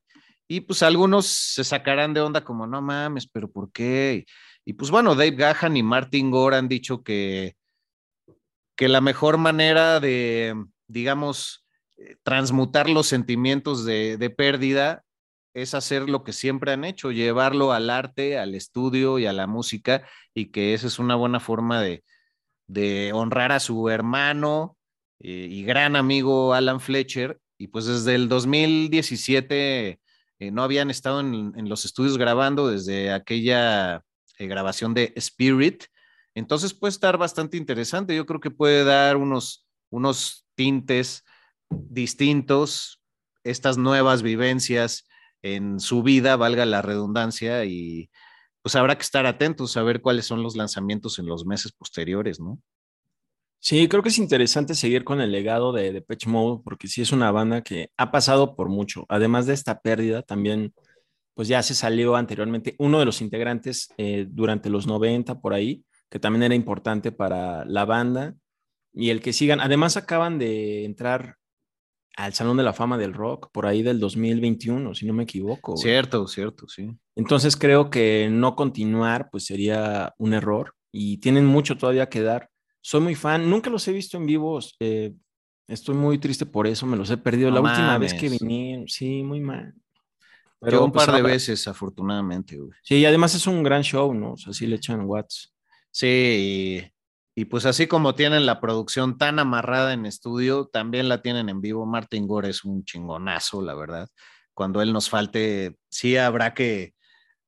Y 0.48 0.60
pues 0.60 0.82
algunos 0.82 1.26
se 1.26 1.64
sacarán 1.64 2.14
de 2.14 2.20
onda 2.20 2.44
como, 2.44 2.66
no 2.66 2.80
mames, 2.80 3.26
pero 3.26 3.50
¿por 3.50 3.72
qué? 3.72 4.26
Y, 4.64 4.74
pues 4.74 4.90
bueno, 4.90 5.14
Dave 5.14 5.32
Gahan 5.32 5.76
y 5.76 5.82
Martin 5.82 6.30
Gore 6.30 6.56
han 6.56 6.68
dicho 6.68 7.02
que, 7.02 7.56
que 8.76 8.88
la 8.88 9.00
mejor 9.00 9.38
manera 9.38 10.00
de, 10.00 10.54
digamos, 10.86 11.64
eh, 11.96 12.16
transmutar 12.22 12.88
los 12.88 13.06
sentimientos 13.06 13.84
de, 13.84 14.16
de, 14.18 14.30
pérdida 14.30 15.04
es 15.54 15.74
hacer 15.74 16.08
lo 16.08 16.22
que 16.24 16.32
siempre 16.32 16.72
han 16.72 16.84
hecho, 16.84 17.10
llevarlo 17.10 17.72
al 17.72 17.90
arte, 17.90 18.38
al 18.38 18.54
estudio 18.54 19.18
y 19.18 19.26
a 19.26 19.32
la 19.32 19.46
música, 19.46 20.06
y 20.34 20.46
que 20.46 20.74
esa 20.74 20.86
es 20.86 20.98
una 20.98 21.14
buena 21.14 21.40
forma 21.40 21.80
de, 21.80 22.04
de 22.66 23.12
honrar 23.12 23.52
a 23.52 23.60
su 23.60 23.88
hermano 23.88 24.76
eh, 25.20 25.48
y 25.50 25.64
gran 25.64 25.96
amigo 25.96 26.54
Alan 26.54 26.80
Fletcher. 26.80 27.40
Y 27.58 27.68
pues 27.68 27.86
desde 27.86 28.14
el 28.14 28.28
2017 28.28 30.00
eh, 30.38 30.50
no 30.50 30.62
habían 30.62 30.90
estado 30.90 31.20
en, 31.20 31.68
los 31.68 31.84
estudios 31.84 32.18
grabando 32.18 32.68
desde 32.68 33.12
aquella 33.12 34.02
eh, 34.38 34.46
grabación 34.46 34.94
de 34.94 35.12
Spirit. 35.16 35.84
Entonces 36.34 36.74
puede 36.74 36.90
estar 36.90 37.16
bastante 37.16 37.56
interesante. 37.56 38.14
Yo 38.14 38.26
creo 38.26 38.40
que 38.40 38.50
puede 38.50 38.84
dar 38.84 39.16
unos, 39.16 39.66
unos 39.90 40.46
tintes 40.54 41.24
distintos, 41.70 43.00
estas 43.44 43.78
nuevas 43.78 44.22
vivencias 44.22 45.06
en 45.42 45.80
su 45.80 46.02
vida, 46.02 46.36
valga 46.36 46.66
la 46.66 46.82
redundancia, 46.82 47.64
y 47.64 48.10
pues 48.62 48.74
habrá 48.74 48.96
que 48.96 49.02
estar 49.02 49.26
atentos 49.26 49.76
a 49.76 49.82
ver 49.82 50.00
cuáles 50.00 50.26
son 50.26 50.42
los 50.42 50.56
lanzamientos 50.56 51.18
en 51.18 51.26
los 51.26 51.46
meses 51.46 51.72
posteriores, 51.72 52.40
¿no? 52.40 52.60
Sí, 53.58 53.88
creo 53.88 54.02
que 54.02 54.10
es 54.10 54.18
interesante 54.18 54.74
seguir 54.74 55.04
con 55.04 55.20
el 55.20 55.32
legado 55.32 55.72
de 55.72 55.92
Depeche 55.92 56.28
Mode, 56.28 56.62
porque 56.64 56.88
sí 56.88 57.02
es 57.02 57.12
una 57.12 57.30
banda 57.30 57.62
que 57.62 57.90
ha 57.96 58.10
pasado 58.10 58.54
por 58.54 58.68
mucho. 58.68 59.06
Además 59.08 59.46
de 59.46 59.54
esta 59.54 59.80
pérdida, 59.80 60.22
también, 60.22 60.72
pues 61.34 61.48
ya 61.48 61.62
se 61.62 61.74
salió 61.74 62.16
anteriormente 62.16 62.76
uno 62.78 62.98
de 62.98 63.04
los 63.04 63.20
integrantes 63.20 63.88
eh, 63.98 64.26
durante 64.28 64.70
los 64.70 64.86
90 64.86 65.40
por 65.40 65.52
ahí, 65.52 65.84
que 66.08 66.20
también 66.20 66.44
era 66.44 66.54
importante 66.54 67.12
para 67.12 67.64
la 67.64 67.84
banda. 67.84 68.34
Y 68.92 69.10
el 69.10 69.20
que 69.20 69.32
sigan, 69.32 69.60
además 69.60 69.96
acaban 69.96 70.38
de 70.38 70.84
entrar 70.84 71.36
al 72.16 72.32
Salón 72.32 72.56
de 72.56 72.62
la 72.62 72.72
Fama 72.72 72.96
del 72.96 73.12
Rock 73.12 73.50
por 73.52 73.66
ahí 73.66 73.82
del 73.82 74.00
2021, 74.00 74.94
si 74.94 75.06
no 75.06 75.12
me 75.12 75.24
equivoco. 75.24 75.76
Cierto, 75.76 76.26
cierto, 76.26 76.66
sí. 76.66 76.90
Entonces 77.14 77.56
creo 77.56 77.90
que 77.90 78.28
no 78.30 78.56
continuar 78.56 79.28
pues 79.30 79.44
sería 79.44 80.14
un 80.18 80.32
error 80.32 80.74
y 80.90 81.18
tienen 81.18 81.44
mucho 81.44 81.76
todavía 81.76 82.08
que 82.08 82.22
dar. 82.22 82.48
Soy 82.86 83.00
muy 83.00 83.16
fan, 83.16 83.50
nunca 83.50 83.68
los 83.68 83.88
he 83.88 83.92
visto 83.92 84.16
en 84.16 84.26
vivo, 84.26 84.60
eh, 84.78 85.12
estoy 85.66 85.96
muy 85.96 86.18
triste 86.18 86.46
por 86.46 86.68
eso, 86.68 86.86
me 86.86 86.96
los 86.96 87.10
he 87.10 87.16
perdido. 87.16 87.48
No 87.48 87.56
la 87.56 87.62
mames. 87.62 87.78
última 87.78 87.98
vez 87.98 88.14
que 88.14 88.28
vinieron, 88.28 88.86
sí, 88.86 89.24
muy 89.24 89.40
mal. 89.40 89.74
Pero 90.60 90.78
Yo 90.78 90.84
un 90.84 90.92
pues, 90.92 91.04
par 91.04 91.16
de 91.16 91.22
veces, 91.22 91.66
afortunadamente, 91.66 92.56
güey. 92.56 92.70
Sí, 92.84 92.98
y 92.98 93.04
además 93.04 93.34
es 93.34 93.48
un 93.48 93.64
gran 93.64 93.82
show, 93.82 94.14
¿no? 94.14 94.34
O 94.34 94.36
sea, 94.36 94.52
sí 94.52 94.68
le 94.68 94.76
echan 94.76 95.00
watts. 95.00 95.52
Sí, 95.90 96.06
y 96.06 96.96
y 97.38 97.44
pues 97.44 97.66
así 97.66 97.86
como 97.86 98.14
tienen 98.14 98.46
la 98.46 98.60
producción 98.60 99.18
tan 99.18 99.38
amarrada 99.38 99.92
en 99.92 100.06
estudio, 100.06 100.70
también 100.72 101.10
la 101.10 101.20
tienen 101.20 101.50
en 101.50 101.60
vivo. 101.60 101.84
Martin 101.84 102.26
Gore 102.26 102.48
es 102.48 102.64
un 102.64 102.82
chingonazo, 102.84 103.60
la 103.60 103.74
verdad. 103.74 104.08
Cuando 104.54 104.80
él 104.80 104.94
nos 104.94 105.10
falte, 105.10 105.76
sí 105.90 106.16
habrá 106.16 106.54
que 106.54 106.94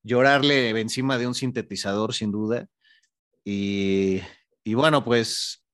llorarle 0.02 0.78
encima 0.78 1.16
de 1.16 1.26
un 1.26 1.35
sintetizador, 1.35 2.12
sin 2.12 2.33
duda. 2.33 2.66
Y, 3.45 4.21
y 4.68 4.75
bueno, 4.75 5.02
pues 5.02 5.64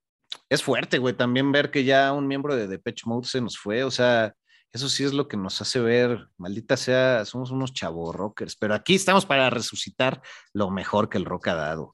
es 0.48 0.62
fuerte, 0.62 0.98
güey, 0.98 1.14
también 1.14 1.50
ver 1.50 1.72
que 1.72 1.82
ya 1.82 2.12
un 2.12 2.28
miembro 2.28 2.54
de 2.54 2.68
Depeche 2.68 3.02
Mode 3.06 3.26
se 3.26 3.40
nos 3.40 3.58
fue. 3.58 3.82
O 3.82 3.90
sea, 3.90 4.32
eso 4.72 4.88
sí 4.88 5.02
es 5.02 5.12
lo 5.12 5.26
que 5.26 5.36
nos 5.36 5.60
hace 5.60 5.80
ver, 5.80 6.28
maldita 6.38 6.76
sea, 6.76 7.24
somos 7.24 7.50
unos 7.50 7.72
chavos 7.72 8.14
rockers, 8.14 8.54
pero 8.54 8.72
aquí 8.72 8.94
estamos 8.94 9.26
para 9.26 9.50
resucitar 9.50 10.22
lo 10.52 10.70
mejor 10.70 11.08
que 11.08 11.18
el 11.18 11.24
rock 11.24 11.48
ha 11.48 11.54
dado. 11.54 11.92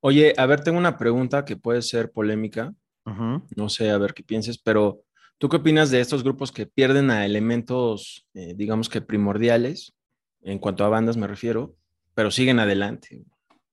Oye, 0.00 0.32
a 0.38 0.46
ver, 0.46 0.64
tengo 0.64 0.78
una 0.78 0.96
pregunta 0.96 1.44
que 1.44 1.56
puede 1.56 1.82
ser 1.82 2.12
polémica. 2.12 2.72
Uh 3.04 3.10
-huh. 3.10 3.46
No 3.54 3.68
sé, 3.68 3.90
a 3.90 3.98
ver 3.98 4.14
qué 4.14 4.22
pienses, 4.22 4.56
pero 4.56 5.02
¿tú 5.36 5.50
qué 5.50 5.56
opinas 5.56 5.90
de 5.90 6.00
estos 6.00 6.22
grupos 6.22 6.50
que 6.50 6.64
pierden 6.64 7.10
a 7.10 7.26
elementos, 7.26 8.26
eh, 8.32 8.54
digamos 8.56 8.88
que 8.88 9.02
primordiales, 9.02 9.92
en 10.40 10.58
cuanto 10.58 10.82
a 10.86 10.88
bandas 10.88 11.18
me 11.18 11.26
refiero, 11.26 11.76
pero 12.14 12.30
siguen 12.30 12.58
adelante? 12.58 13.22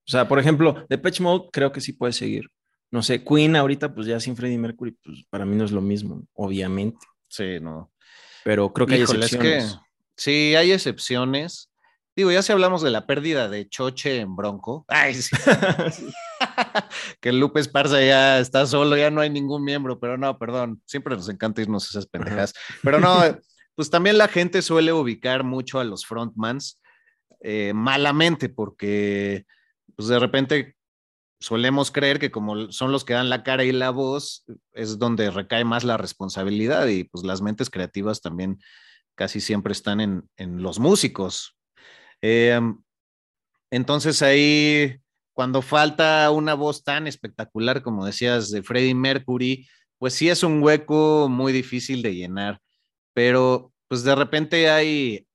O 0.09 0.11
sea, 0.11 0.27
por 0.27 0.39
ejemplo, 0.39 0.87
Depeche 0.89 1.21
Mode 1.21 1.49
creo 1.53 1.71
que 1.71 1.81
sí 1.81 1.93
puede 1.93 2.13
seguir. 2.13 2.49
No 2.89 3.03
sé, 3.03 3.23
Queen 3.23 3.55
ahorita, 3.55 3.93
pues 3.93 4.07
ya 4.07 4.19
sin 4.19 4.35
Freddie 4.35 4.57
Mercury, 4.57 4.97
pues 5.03 5.23
para 5.29 5.45
mí 5.45 5.55
no 5.55 5.63
es 5.65 5.71
lo 5.71 5.81
mismo, 5.81 6.23
obviamente. 6.33 6.97
Sí, 7.27 7.59
no. 7.61 7.93
Pero 8.43 8.73
creo 8.73 8.87
que 8.87 8.97
Híjole, 8.97 9.19
hay 9.19 9.23
excepciones. 9.25 9.65
Es 9.65 9.73
que, 9.73 9.79
sí, 10.15 10.55
hay 10.55 10.71
excepciones. 10.71 11.69
Digo, 12.15 12.31
ya 12.31 12.41
si 12.41 12.51
hablamos 12.51 12.81
de 12.81 12.89
la 12.89 13.05
pérdida 13.05 13.49
de 13.49 13.69
Choche 13.69 14.21
en 14.21 14.35
Bronco. 14.35 14.83
Ay, 14.87 15.13
sí. 15.13 15.29
que 17.21 17.31
Lupe 17.31 17.59
Esparza 17.59 18.03
ya 18.03 18.39
está 18.39 18.65
solo, 18.65 18.97
ya 18.97 19.11
no 19.11 19.21
hay 19.21 19.29
ningún 19.29 19.63
miembro, 19.63 19.99
pero 19.99 20.17
no, 20.17 20.39
perdón, 20.39 20.81
siempre 20.87 21.15
nos 21.15 21.29
encanta 21.29 21.61
irnos 21.61 21.87
esas 21.87 22.07
pendejas. 22.07 22.55
Pero 22.81 22.99
no, 22.99 23.15
pues 23.75 23.91
también 23.91 24.17
la 24.17 24.27
gente 24.27 24.63
suele 24.63 24.91
ubicar 24.91 25.43
mucho 25.43 25.79
a 25.79 25.83
los 25.83 26.07
frontmans 26.07 26.81
eh, 27.41 27.73
malamente, 27.75 28.49
porque 28.49 29.45
pues 29.95 30.07
de 30.07 30.19
repente 30.19 30.75
solemos 31.39 31.91
creer 31.91 32.19
que 32.19 32.31
como 32.31 32.71
son 32.71 32.91
los 32.91 33.05
que 33.05 33.13
dan 33.13 33.29
la 33.29 33.43
cara 33.43 33.63
y 33.63 33.71
la 33.71 33.91
voz, 33.91 34.45
es 34.73 34.99
donde 34.99 35.31
recae 35.31 35.63
más 35.63 35.83
la 35.83 35.97
responsabilidad 35.97 36.87
y 36.87 37.05
pues 37.05 37.23
las 37.23 37.41
mentes 37.41 37.69
creativas 37.69 38.21
también 38.21 38.59
casi 39.15 39.41
siempre 39.41 39.71
están 39.71 40.01
en, 40.01 40.29
en 40.37 40.61
los 40.61 40.79
músicos, 40.79 41.57
eh, 42.21 42.59
entonces 43.71 44.21
ahí, 44.21 44.97
cuando 45.33 45.61
falta 45.61 46.29
una 46.31 46.53
voz 46.53 46.83
tan 46.83 47.07
espectacular 47.07 47.81
como 47.81 48.05
decías 48.05 48.49
de 48.51 48.63
Freddie 48.63 48.95
Mercury, 48.95 49.67
pues 49.97 50.13
sí 50.13 50.29
es 50.29 50.43
un 50.43 50.63
hueco 50.63 51.27
muy 51.29 51.53
difícil 51.53 52.01
de 52.01 52.15
llenar, 52.15 52.59
pero 53.13 53.71
pues 53.87 54.03
de 54.03 54.15
repente 54.15 54.69
hay, 54.69 55.27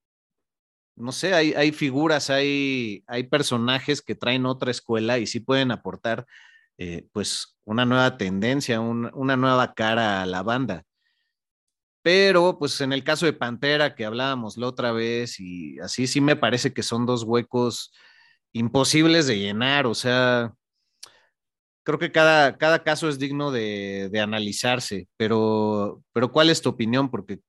no 0.97 1.13
sé, 1.13 1.35
hay, 1.35 1.53
hay 1.55 1.73
figuras, 1.73 2.31
hay, 2.31 3.05
hay 3.07 3.25
personajes 3.25 4.03
que 4.03 4.15
traen 4.15 4.47
otra 4.47 4.71
escuela 4.71 5.19
y 5.19 5.27
sí 5.27 5.41
pueden 5.41 5.71
aportar 5.71 6.27
eh, 6.79 7.07
pues 7.13 7.57
una 7.65 7.85
nueva 7.85 8.17
tendencia, 8.17 8.81
un, 8.81 9.11
una 9.15 9.37
nueva 9.37 9.75
cara 9.75 10.23
a 10.23 10.27
la 10.27 10.43
banda. 10.43 10.85
Pero, 12.03 12.59
pues 12.59 12.81
en 12.83 12.93
el 12.93 13.03
caso 13.03 13.25
de 13.27 13.33
Pantera, 13.33 13.95
que 13.95 14.05
hablábamos 14.05 14.59
la 14.59 14.67
otra 14.69 14.93
vez, 14.93 15.41
y 15.41 15.79
así 15.81 16.07
sí 16.07 16.21
me 16.21 16.37
parece 16.37 16.75
que 16.75 16.83
son 16.83 17.07
dos 17.07 17.23
huecos 17.25 17.93
imposibles 18.53 19.27
de 19.27 19.39
llenar. 19.39 19.87
O 19.87 19.95
sea, 19.95 20.53
creo 21.83 21.99
que 21.99 22.13
cada, 22.13 22.59
cada 22.59 22.83
caso 22.83 23.09
es 23.09 23.19
digno 23.19 23.51
de, 23.51 24.11
de 24.13 24.21
analizarse, 24.21 25.09
pero, 25.17 26.03
pero 26.13 26.31
¿cuál 26.31 26.51
es 26.51 26.61
tu 26.61 26.69
opinión? 26.71 27.11
Porque 27.11 27.41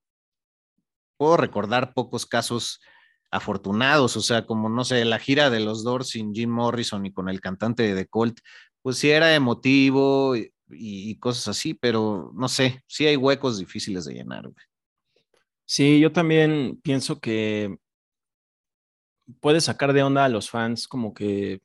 puedo 1.18 1.38
recordar 1.38 1.94
pocos 1.94 2.26
casos 2.26 2.80
afortunados, 3.32 4.16
o 4.18 4.22
sea, 4.22 4.46
como 4.46 4.70
no 4.70 4.86
sé, 4.86 5.04
la 5.06 5.20
gira 5.20 5.50
de 5.50 5.60
los 5.60 5.84
Doors 5.84 6.10
sin 6.10 6.34
Jim 6.34 6.50
Morrison 6.50 7.06
y 7.06 7.14
con 7.14 7.30
el 7.30 7.42
cantante 7.42 7.84
de 7.84 7.96
The 7.96 8.08
Colt, 8.08 8.40
pues 8.82 8.98
sí 8.98 9.10
era 9.10 9.36
emotivo, 9.36 10.36
y, 10.70 11.16
cosas 11.18 11.48
así, 11.50 11.74
pero 11.74 12.32
no 12.36 12.48
sé, 12.48 12.84
sí 12.88 13.06
hay 13.06 13.16
huecos 13.16 13.60
difíciles 13.60 14.06
de 14.06 14.14
llenar. 14.14 14.50
Sí, 15.66 16.00
yo 16.00 16.12
también 16.12 16.80
pienso 16.84 17.20
que 17.20 17.78
puede 19.40 19.62
sacar 19.62 19.94
de 19.94 20.04
onda 20.04 20.26
a 20.26 20.30
los 20.30 20.50
fans 20.50 20.88
como 20.88 21.14
que, 21.14 21.62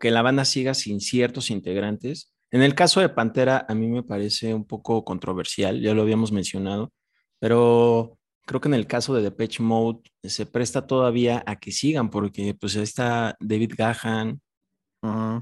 que 0.00 0.10
la 0.10 0.22
banda 0.22 0.44
siga 0.44 0.74
sin 0.74 1.00
ciertos 1.00 1.50
integrantes. 1.50 2.32
En 2.50 2.62
el 2.62 2.74
caso 2.74 3.00
de 3.00 3.08
Pantera, 3.08 3.66
a 3.68 3.74
mí 3.74 3.88
me 3.88 4.02
parece 4.02 4.54
un 4.54 4.66
poco 4.66 5.04
controversial, 5.04 5.80
ya 5.80 5.94
lo 5.94 6.02
habíamos 6.02 6.32
mencionado, 6.32 6.92
pero 7.38 8.17
creo 8.48 8.62
que 8.62 8.68
en 8.68 8.74
el 8.74 8.86
caso 8.86 9.14
de 9.14 9.22
Depeche 9.22 9.62
Mode 9.62 10.00
se 10.24 10.46
presta 10.46 10.86
todavía 10.86 11.44
a 11.46 11.56
que 11.56 11.70
sigan, 11.70 12.08
porque 12.08 12.54
pues 12.54 12.76
ahí 12.76 12.82
está 12.82 13.36
David 13.40 13.74
Gahan, 13.76 14.40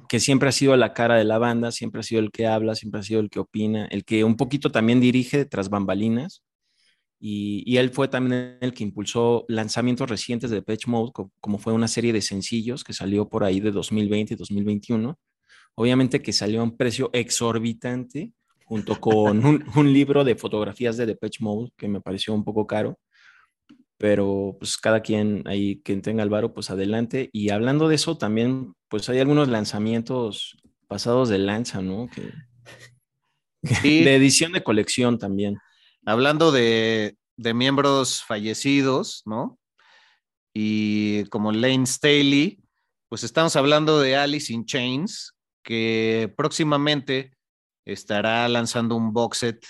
que 0.08 0.18
siempre 0.18 0.48
ha 0.48 0.52
sido 0.52 0.76
la 0.76 0.92
cara 0.92 1.14
de 1.14 1.24
la 1.24 1.38
banda, 1.38 1.70
siempre 1.70 2.00
ha 2.00 2.02
sido 2.02 2.20
el 2.20 2.32
que 2.32 2.48
habla, 2.48 2.74
siempre 2.74 3.00
ha 3.00 3.04
sido 3.04 3.20
el 3.20 3.30
que 3.30 3.38
opina, 3.38 3.86
el 3.86 4.04
que 4.04 4.24
un 4.24 4.36
poquito 4.36 4.72
también 4.72 5.00
dirige 5.00 5.44
tras 5.44 5.70
bambalinas. 5.70 6.42
Y, 7.18 7.76
él 7.78 7.90
fue 7.90 8.08
también 8.08 8.58
el 8.60 8.74
que 8.74 8.82
impulsó 8.82 9.44
lanzamientos 9.48 10.10
recientes 10.10 10.50
de 10.50 10.56
Depeche 10.56 10.90
Mode, 10.90 11.12
como, 11.40 11.58
fue 11.58 11.72
una 11.72 11.88
serie 11.88 12.12
de 12.12 12.20
sencillos 12.20 12.84
que 12.84 12.92
salió 12.92 13.28
por 13.28 13.44
ahí 13.44 13.60
de 13.60 13.70
2020 13.70 14.34
y 14.34 14.36
2021. 14.36 15.18
Obviamente 15.76 16.20
que 16.22 16.32
salió 16.32 16.60
a 16.60 16.64
un 16.64 16.76
precio 16.76 17.10
exorbitante, 17.12 18.32
junto 18.66 19.00
con 19.00 19.46
un, 19.46 19.64
un 19.74 19.92
libro 19.92 20.22
de 20.22 20.36
fotografías 20.36 20.98
de 20.98 21.06
Depeche 21.06 21.42
Mode, 21.42 21.70
que 21.76 21.88
me 21.88 22.02
pareció 22.02 22.34
un 22.34 22.44
poco 22.44 22.66
caro 22.66 22.98
pero 23.98 24.56
pues 24.58 24.76
cada 24.76 25.00
quien 25.00 25.42
ahí 25.46 25.80
que 25.80 25.96
tenga 25.96 26.22
el 26.22 26.28
varo, 26.28 26.52
pues 26.52 26.70
adelante. 26.70 27.30
Y 27.32 27.50
hablando 27.50 27.88
de 27.88 27.94
eso, 27.94 28.18
también, 28.18 28.74
pues 28.88 29.08
hay 29.08 29.20
algunos 29.20 29.48
lanzamientos 29.48 30.56
pasados 30.86 31.28
de 31.28 31.38
lanza, 31.38 31.80
¿no? 31.80 32.08
Que, 32.08 32.32
de 33.82 34.14
edición 34.14 34.52
de 34.52 34.62
colección 34.62 35.18
también. 35.18 35.58
Hablando 36.04 36.52
de, 36.52 37.16
de, 37.36 37.54
miembros 37.54 38.22
fallecidos, 38.22 39.22
¿no? 39.24 39.58
Y 40.54 41.24
como 41.24 41.52
Lane 41.52 41.86
Staley, 41.86 42.60
pues 43.08 43.24
estamos 43.24 43.56
hablando 43.56 44.00
de 44.00 44.16
Alice 44.16 44.52
in 44.52 44.66
Chains, 44.66 45.34
que 45.62 46.32
próximamente 46.36 47.35
estará 47.86 48.46
lanzando 48.48 48.96
un 48.96 49.12
box 49.12 49.38
set 49.38 49.66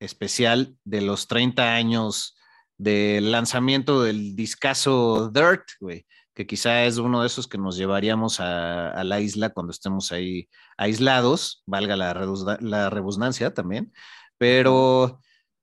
especial 0.00 0.76
de 0.84 1.00
los 1.00 1.28
30 1.28 1.74
años 1.74 2.36
del 2.76 3.30
lanzamiento 3.30 4.02
del 4.02 4.34
discazo 4.34 5.30
Dirt, 5.32 5.64
güey, 5.80 6.04
que 6.34 6.46
quizá 6.46 6.84
es 6.84 6.98
uno 6.98 7.20
de 7.20 7.28
esos 7.28 7.46
que 7.46 7.58
nos 7.58 7.76
llevaríamos 7.76 8.40
a, 8.40 9.02
la 9.04 9.20
isla 9.20 9.50
cuando 9.50 9.70
estemos 9.70 10.10
ahí 10.12 10.48
aislados, 10.76 11.62
valga 11.66 11.96
la, 11.96 12.12
la 12.60 13.54
también, 13.54 13.92
pero 14.36 15.20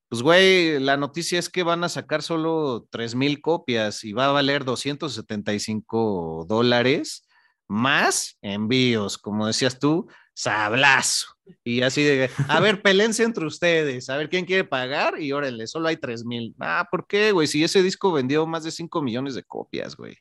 pues 0.09 0.23
güey, 0.23 0.79
la 0.79 0.97
noticia 0.97 1.37
es 1.37 1.49
que 1.49 1.61
van 1.63 1.83
a 1.83 1.89
sacar 1.89 2.23
solo 2.23 2.87
3.000 2.91 3.41
copias 3.41 4.03
y 4.03 4.13
va 4.13 4.25
a 4.25 4.31
valer 4.31 4.65
275 4.65 6.45
dólares 6.47 7.27
más 7.67 8.37
envíos, 8.41 9.19
como 9.19 9.45
decías 9.45 9.77
tú, 9.77 10.07
sablazo. 10.33 11.38
Y 11.63 11.81
así 11.81 12.03
de, 12.03 12.29
a 12.47 12.59
ver, 12.59 12.81
pelense 12.81 13.23
entre 13.23 13.45
ustedes, 13.45 14.09
a 14.09 14.17
ver 14.17 14.29
quién 14.29 14.45
quiere 14.45 14.63
pagar 14.63 15.21
y 15.21 15.31
órale, 15.31 15.67
solo 15.67 15.87
hay 15.87 15.97
tres 15.97 16.25
mil. 16.25 16.55
Ah, 16.59 16.87
¿por 16.89 17.07
qué, 17.07 17.31
güey? 17.31 17.47
Si 17.47 17.63
ese 17.63 17.83
disco 17.83 18.11
vendió 18.11 18.45
más 18.45 18.63
de 18.63 18.71
5 18.71 19.01
millones 19.01 19.35
de 19.35 19.43
copias, 19.43 19.95
güey. 19.95 20.15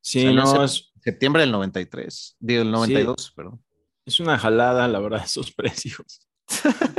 Sí, 0.00 0.32
no, 0.32 0.64
es... 0.64 0.92
Septiembre 1.02 1.42
del 1.42 1.52
93, 1.52 2.36
digo, 2.38 2.62
el 2.62 2.70
92, 2.70 3.32
perdón. 3.34 3.62
Es 4.06 4.20
una 4.20 4.38
jalada, 4.38 4.86
la 4.88 5.00
verdad, 5.00 5.22
esos 5.24 5.52
precios. 5.52 6.20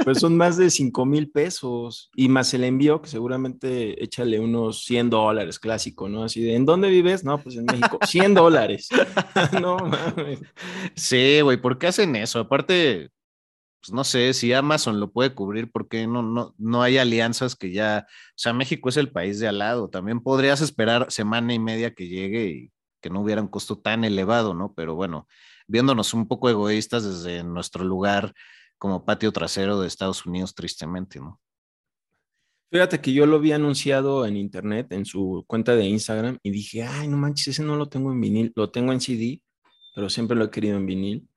Pues 0.04 0.20
son 0.20 0.36
más 0.38 0.58
de 0.58 0.70
5 0.70 1.06
mil 1.06 1.30
pesos 1.30 2.10
y 2.16 2.30
más 2.30 2.54
el 2.54 2.64
envío, 2.64 3.02
que 3.02 3.10
seguramente 3.10 4.04
échale 4.04 4.40
unos 4.40 4.84
100 4.86 5.12
dólares 5.12 5.60
clásico, 5.60 6.10
¿no? 6.10 6.24
Así 6.24 6.42
de, 6.42 6.56
¿en 6.56 6.66
dónde 6.66 6.90
vives? 6.90 7.24
No, 7.24 7.42
pues 7.42 7.56
en 7.56 7.66
México, 7.66 8.00
100 8.04 8.34
dólares. 8.34 8.90
no 9.62 9.78
mames. 9.78 10.40
Sí, 10.96 11.42
güey, 11.42 11.58
¿por 11.58 11.78
qué 11.78 11.88
hacen 11.88 12.16
eso? 12.16 12.40
Aparte, 12.40 13.12
pues 13.86 13.94
no 13.94 14.04
sé 14.04 14.34
si 14.34 14.52
Amazon 14.52 15.00
lo 15.00 15.12
puede 15.12 15.36
cubrir, 15.36 15.72
porque 15.72 16.08
no, 16.08 16.24
no, 16.24 16.56
no 16.58 16.82
hay 16.82 16.98
alianzas 16.98 17.56
que 17.56 17.72
ya, 17.72 18.08
o 18.10 18.34
sea, 18.36 18.52
México 18.52 18.90
es 18.90 18.98
el 18.98 19.12
país 19.12 19.40
de 19.40 19.48
al 19.48 19.60
lado. 19.60 19.90
También 19.90 20.22
podrías 20.22 20.62
esperar 20.62 21.12
semana 21.12 21.54
y 21.54 21.60
media 21.60 21.94
que 21.94 22.08
llegue 22.08 22.48
y 22.48 22.72
que 23.00 23.12
no 23.12 23.22
hubiera 23.22 23.44
un 23.44 23.48
costo 23.48 23.78
tan 23.78 24.04
elevado, 24.04 24.56
¿no? 24.56 24.74
Pero 24.74 24.96
bueno, 24.96 25.28
viéndonos 25.68 26.16
un 26.16 26.28
poco 26.28 26.50
egoístas 26.50 27.04
desde 27.04 27.44
nuestro 27.44 27.84
lugar 27.84 28.34
como 28.80 29.06
patio 29.06 29.32
trasero 29.32 29.80
de 29.80 29.88
Estados 29.88 30.26
Unidos, 30.26 30.56
tristemente, 30.56 31.20
¿no? 31.20 31.40
Fíjate 32.72 33.00
que 33.00 33.14
yo 33.14 33.28
lo 33.28 33.40
vi 33.40 33.52
anunciado 33.52 34.26
en 34.26 34.36
internet, 34.36 34.92
en 34.94 35.06
su 35.06 35.46
cuenta 35.46 35.76
de 35.76 35.86
Instagram, 35.86 36.40
y 36.42 36.50
dije, 36.50 36.82
ay, 36.82 37.08
no 37.08 37.18
manches, 37.18 37.50
ese 37.50 37.64
no 37.64 37.76
lo 37.76 37.88
tengo 37.88 38.12
en 38.12 38.20
vinil, 38.20 38.52
lo 38.56 38.72
tengo 38.72 38.92
en 38.92 39.00
CD, 39.00 39.44
pero 39.94 40.10
siempre 40.10 40.36
lo 40.36 40.46
he 40.46 40.50
querido 40.50 40.76
en 40.76 40.88
vinil. 40.88 41.30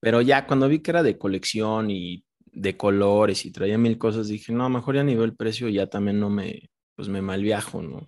Pero 0.00 0.20
ya 0.20 0.46
cuando 0.46 0.68
vi 0.68 0.80
que 0.80 0.90
era 0.90 1.02
de 1.02 1.18
colección 1.18 1.90
y 1.90 2.24
de 2.52 2.76
colores 2.76 3.44
y 3.44 3.52
traía 3.52 3.78
mil 3.78 3.98
cosas, 3.98 4.28
dije, 4.28 4.52
no, 4.52 4.68
mejor 4.68 4.96
ya 4.96 5.02
a 5.02 5.04
nivel 5.04 5.36
precio 5.36 5.68
ya 5.68 5.86
también 5.86 6.18
no 6.18 6.30
me, 6.30 6.70
pues 6.96 7.08
me 7.08 7.22
malviajo, 7.22 7.82
¿no? 7.82 8.06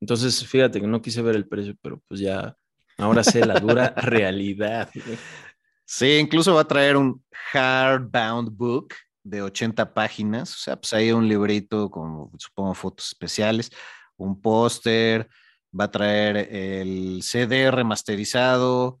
Entonces, 0.00 0.46
fíjate 0.46 0.80
que 0.80 0.86
no 0.86 1.00
quise 1.00 1.22
ver 1.22 1.36
el 1.36 1.46
precio, 1.46 1.74
pero 1.80 2.02
pues 2.08 2.20
ya, 2.20 2.56
ahora 2.98 3.22
sé 3.22 3.46
la 3.46 3.60
dura 3.60 3.94
realidad. 3.96 4.90
Sí, 5.84 6.16
incluso 6.16 6.54
va 6.54 6.62
a 6.62 6.68
traer 6.68 6.96
un 6.96 7.24
hardbound 7.52 8.56
book 8.56 8.94
de 9.22 9.42
80 9.42 9.94
páginas, 9.94 10.54
o 10.54 10.58
sea, 10.58 10.76
pues 10.76 10.92
hay 10.92 11.12
un 11.12 11.28
librito 11.28 11.90
con, 11.90 12.30
supongo, 12.38 12.74
fotos 12.74 13.08
especiales, 13.08 13.70
un 14.16 14.40
póster, 14.40 15.28
va 15.78 15.84
a 15.84 15.90
traer 15.90 16.36
el 16.50 17.22
CD 17.22 17.70
remasterizado, 17.70 19.00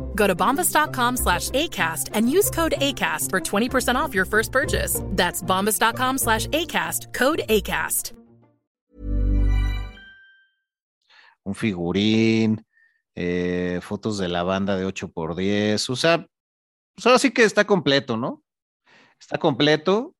Go 0.21 0.27
to 0.27 0.35
bombas.com 0.35 1.17
slash 1.17 1.49
ACAST 1.49 2.09
and 2.13 2.29
use 2.29 2.51
code 2.51 2.75
ACAST 2.77 3.31
for 3.31 3.39
20% 3.39 3.95
off 3.95 4.13
your 4.13 4.25
first 4.25 4.51
purchase. 4.51 5.01
That's 5.15 5.41
bombas.com 5.41 6.19
slash 6.19 6.45
ACAST, 6.47 7.11
code 7.11 7.41
ACAST. 7.49 8.13
Un 11.43 11.55
figurín. 11.55 12.63
Eh, 13.15 13.79
fotos 13.81 14.19
de 14.19 14.27
la 14.27 14.43
banda 14.43 14.77
de 14.77 14.85
8x10, 14.85 15.89
o 15.89 15.95
sea, 15.95 16.27
pues 16.93 17.05
ahora 17.05 17.19
sí 17.19 17.31
que 17.31 17.43
está 17.43 17.65
completo, 17.65 18.15
¿no? 18.15 18.41
Está 19.19 19.37
completo, 19.37 20.15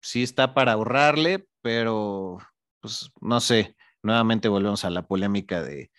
sí 0.00 0.24
está 0.24 0.52
para 0.52 0.72
ahorrarle, 0.72 1.46
pero 1.62 2.38
pues 2.80 3.12
no 3.20 3.40
sé, 3.40 3.76
nuevamente 4.02 4.48
volvemos 4.48 4.84
a 4.84 4.90
la 4.90 5.06
polémica 5.06 5.62
de, 5.62 5.92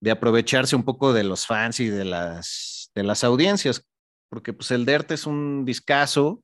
de 0.00 0.10
aprovecharse 0.10 0.76
un 0.76 0.84
poco 0.84 1.12
de 1.12 1.24
los 1.24 1.46
fans 1.46 1.80
y 1.80 1.88
de 1.88 2.04
las, 2.04 2.90
de 2.94 3.02
las 3.02 3.24
audiencias, 3.24 3.88
porque 4.28 4.52
pues 4.52 4.70
el 4.70 4.84
DERT 4.84 5.12
es 5.12 5.26
un 5.26 5.64
discazo, 5.64 6.42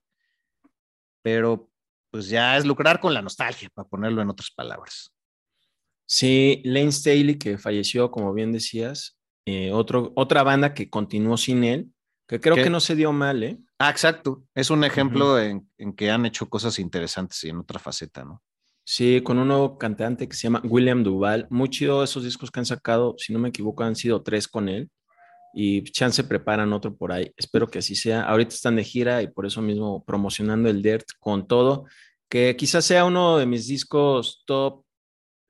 pero 1.23 1.71
pues 2.11 2.29
ya 2.29 2.57
es 2.57 2.67
lucrar 2.67 3.01
con 3.01 3.15
la 3.15 3.23
nostalgia, 3.23 3.69
para 3.75 3.89
ponerlo 3.89 4.23
en 4.23 4.29
otras 4.29 4.51
palabras. 4.51 5.15
Sí, 6.07 6.61
Lane 6.65 6.93
Staley, 6.93 7.39
que 7.39 7.57
falleció, 7.57 8.11
como 8.11 8.35
bien 8.35 8.53
decías, 8.53 9.19
eh, 9.47 9.73
otro, 9.73 10.13
otra 10.15 10.43
banda 10.43 10.75
que 10.75 10.91
continuó 10.91 11.37
sin 11.37 11.65
él, 11.65 11.91
que 12.29 12.41
creo 12.41 12.55
que 12.55 12.71
no 12.71 12.81
se 12.81 12.95
dio 12.95 13.13
mal, 13.13 13.43
¿eh? 13.43 13.59
Ah, 13.79 13.91
exacto. 13.91 14.45
Es 14.55 14.71
un 14.71 14.85
ejemplo 14.85 15.39
en, 15.39 15.69
que 15.97 16.11
han 16.11 16.25
hecho 16.25 16.49
cosas 16.49 16.79
interesantes 16.79 17.43
y 17.45 17.49
en 17.49 17.59
otra 17.59 17.79
faceta, 17.79 18.25
¿no? 18.25 18.43
Sí, 18.85 19.21
con 19.23 19.39
un 19.39 19.49
nuevo 19.49 19.79
cantante 19.79 20.29
que 20.29 20.35
se 20.35 20.43
llama 20.45 20.61
William 20.65 21.05
Duval. 21.05 21.47
Muy 21.51 21.69
chido 21.69 22.03
esos 22.03 22.25
discos 22.25 22.51
que 22.51 22.61
han 22.61 22.67
sacado, 22.67 23.15
si 23.19 23.33
no 23.33 23.39
me 23.39 23.51
equivoco, 23.51 23.85
han 23.85 23.97
sido 23.97 24.23
tres 24.23 24.49
con 24.49 24.69
él. 24.69 24.91
Y 25.55 25.83
chance 25.85 26.25
preparan 26.25 26.73
otro 26.73 26.97
por 26.97 27.13
ahí. 27.13 27.33
Espero 27.37 27.69
que 27.69 27.79
así 27.79 27.95
sea. 27.95 28.23
Ahorita 28.23 28.55
están 28.55 28.77
de 28.77 28.85
gira 28.85 29.23
y 29.23 29.29
por 29.29 29.47
eso 29.47 29.63
mismo 29.63 30.05
promocionando 30.05 30.69
el 30.69 30.83
Dirt 30.83 31.07
con 31.21 31.47
todo. 31.47 31.85
Que 32.29 32.57
quizás 32.57 32.85
sea 32.85 33.05
uno 33.05 33.39
de 33.39 33.47
mis 33.47 33.69
discos 33.69 34.43
top 34.47 34.85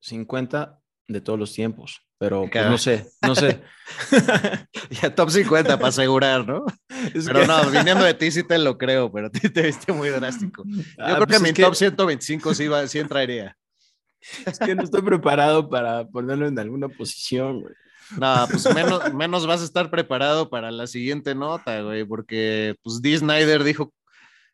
50 0.01 0.81
de 1.09 1.21
todos 1.21 1.39
los 1.39 1.53
tiempos, 1.53 2.05
pero 2.23 2.49
pues, 2.49 2.67
no 2.67 2.79
sé, 2.79 3.05
no 3.21 3.35
sé. 3.35 3.61
ya 5.03 5.13
top 5.13 5.29
50 5.29 5.77
para 5.77 5.89
asegurar, 5.89 6.47
¿no? 6.47 6.65
pero 7.27 7.49
no, 7.49 7.69
viniendo 7.69 8.05
de 8.05 8.15
ti 8.15 8.31
sí 8.31 8.45
te 8.45 8.59
lo 8.59 8.79
creo, 8.79 9.11
pero 9.11 9.29
ti 9.29 9.49
te 9.49 9.63
viste 9.63 9.93
muy 9.93 10.09
drástico. 10.09 10.63
Yo 10.67 10.85
ah, 10.99 11.15
creo 11.17 11.27
que 11.27 11.39
pues 11.41 11.43
mi 11.43 11.53
top 11.53 11.75
125 11.75 12.55
sí, 12.55 12.69
va, 12.69 12.87
sí 12.87 13.01
entraría. 13.01 13.57
Es 14.47 14.57
que 14.61 14.77
no 14.77 14.85
estoy 14.85 15.03
preparado 15.03 15.69
para 15.69 16.07
ponerlo 16.07 16.47
en 16.47 16.57
alguna 16.61 16.89
posición, 16.89 17.63
güey. 17.63 17.75
No, 18.17 18.47
pues 18.49 18.73
menos, 18.73 19.13
menos 19.13 19.45
vas 19.45 19.61
a 19.61 19.65
estar 19.65 19.91
preparado 19.91 20.49
para 20.49 20.71
la 20.71 20.87
siguiente 20.87 21.35
nota, 21.35 21.83
güey, 21.83 22.05
porque 22.05 22.77
pues 22.85 23.03
Dee 23.03 23.19
Snyder 23.19 23.65
dijo, 23.65 23.93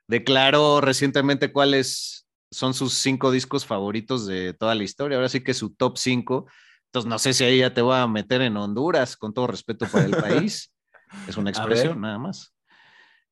declaró 0.07 0.81
recientemente 0.81 1.53
cuáles 1.53 2.27
son 2.51 2.73
sus 2.73 2.95
cinco 2.95 3.31
discos 3.31 3.67
favoritos 3.67 4.27
de 4.27 4.55
toda 4.55 4.75
la 4.75 4.85
historia. 4.85 5.19
Ahora 5.19 5.29
sí 5.29 5.43
que 5.43 5.53
su 5.53 5.75
top 5.75 5.99
cinco. 5.99 6.47
Entonces, 6.89 7.09
no 7.09 7.19
sé 7.19 7.35
si 7.35 7.45
ahí 7.45 7.59
ya 7.59 7.75
te 7.75 7.83
voy 7.83 7.97
a 7.97 8.07
meter 8.07 8.41
en 8.41 8.57
Honduras, 8.57 9.17
con 9.17 9.35
todo 9.35 9.47
respeto 9.47 9.87
para 9.87 10.07
el 10.07 10.17
país. 10.17 10.73
es 11.29 11.37
una 11.37 11.51
expresión, 11.51 12.01
nada 12.01 12.19
más. 12.19 12.55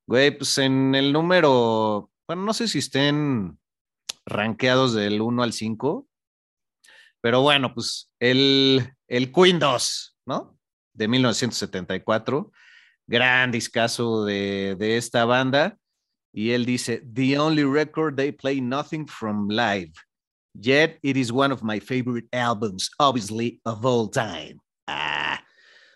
Güey, 0.07 0.37
pues 0.37 0.59
en 0.59 0.95
el 0.95 1.13
número, 1.13 2.11
bueno, 2.29 2.43
no 2.43 2.53
sé 2.53 2.69
si 2.69 2.79
estén 2.79 3.59
rankeados 4.27 4.93
del 4.93 5.21
1 5.21 5.43
al 5.43 5.53
5, 5.53 6.07
pero 7.21 7.41
bueno, 7.41 7.73
pues 7.73 8.11
el, 8.21 8.95
el 9.09 9.33
Queen 9.33 9.59
2, 9.59 10.19
¿no? 10.27 10.59
De 10.93 11.09
1974, 11.09 12.53
gran 13.07 13.51
discazo 13.51 14.25
de, 14.25 14.77
de 14.79 14.97
esta 14.97 15.25
banda. 15.25 15.79
Y 16.33 16.51
él 16.51 16.67
dice, 16.67 17.03
The 17.15 17.39
only 17.39 17.65
record 17.65 18.17
they 18.17 18.33
play 18.33 18.61
nothing 18.61 19.07
from 19.07 19.49
live. 19.49 19.93
Yet 20.61 20.99
it 21.03 21.17
is 21.17 21.33
one 21.33 21.53
of 21.53 21.63
my 21.63 21.81
favorite 21.81 22.29
albums, 22.33 22.91
obviously, 22.99 23.61
of 23.65 23.85
all 23.85 24.09
time. 24.09 24.61
Ah. 24.87 25.41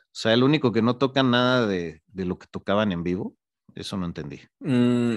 O 0.06 0.12
sea, 0.12 0.34
el 0.34 0.42
único 0.42 0.72
que 0.72 0.82
no 0.82 0.96
toca 0.96 1.22
nada 1.22 1.66
de, 1.66 2.02
de 2.08 2.24
lo 2.24 2.38
que 2.38 2.46
tocaban 2.46 2.92
en 2.92 3.02
vivo. 3.02 3.34
Eso 3.74 3.96
no 3.96 4.06
entendí. 4.06 4.40
Mm, 4.58 5.16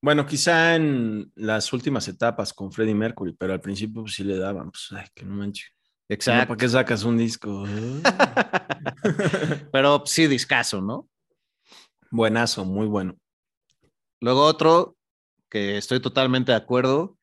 bueno, 0.00 0.24
quizá 0.24 0.76
en 0.76 1.32
las 1.34 1.72
últimas 1.72 2.06
etapas 2.08 2.52
con 2.52 2.72
Freddie 2.72 2.94
Mercury, 2.94 3.32
pero 3.32 3.52
al 3.52 3.60
principio 3.60 4.02
pues, 4.02 4.14
sí 4.14 4.24
le 4.24 4.38
daban, 4.38 4.70
pues, 4.70 4.88
ay, 4.92 5.06
que 5.14 5.24
no 5.24 5.34
manches. 5.34 5.72
Exacto. 6.08 6.48
¿Para 6.48 6.58
qué 6.58 6.68
sacas 6.68 7.04
un 7.04 7.18
disco? 7.18 7.66
pero 9.72 10.02
sí, 10.06 10.26
discazo, 10.26 10.80
¿no? 10.80 11.08
Buenazo, 12.10 12.64
muy 12.64 12.86
bueno. 12.86 13.16
Luego 14.20 14.42
otro 14.44 14.96
que 15.50 15.76
estoy 15.76 16.00
totalmente 16.00 16.52
de 16.52 16.58
acuerdo, 16.58 17.17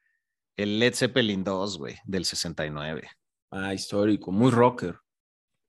el 0.57 0.79
Led 0.79 0.93
Zeppelin 0.93 1.43
2, 1.43 1.77
güey, 1.77 1.97
del 2.05 2.25
69. 2.25 3.09
Ah, 3.51 3.73
histórico, 3.73 4.31
muy 4.31 4.51
rocker. 4.51 4.97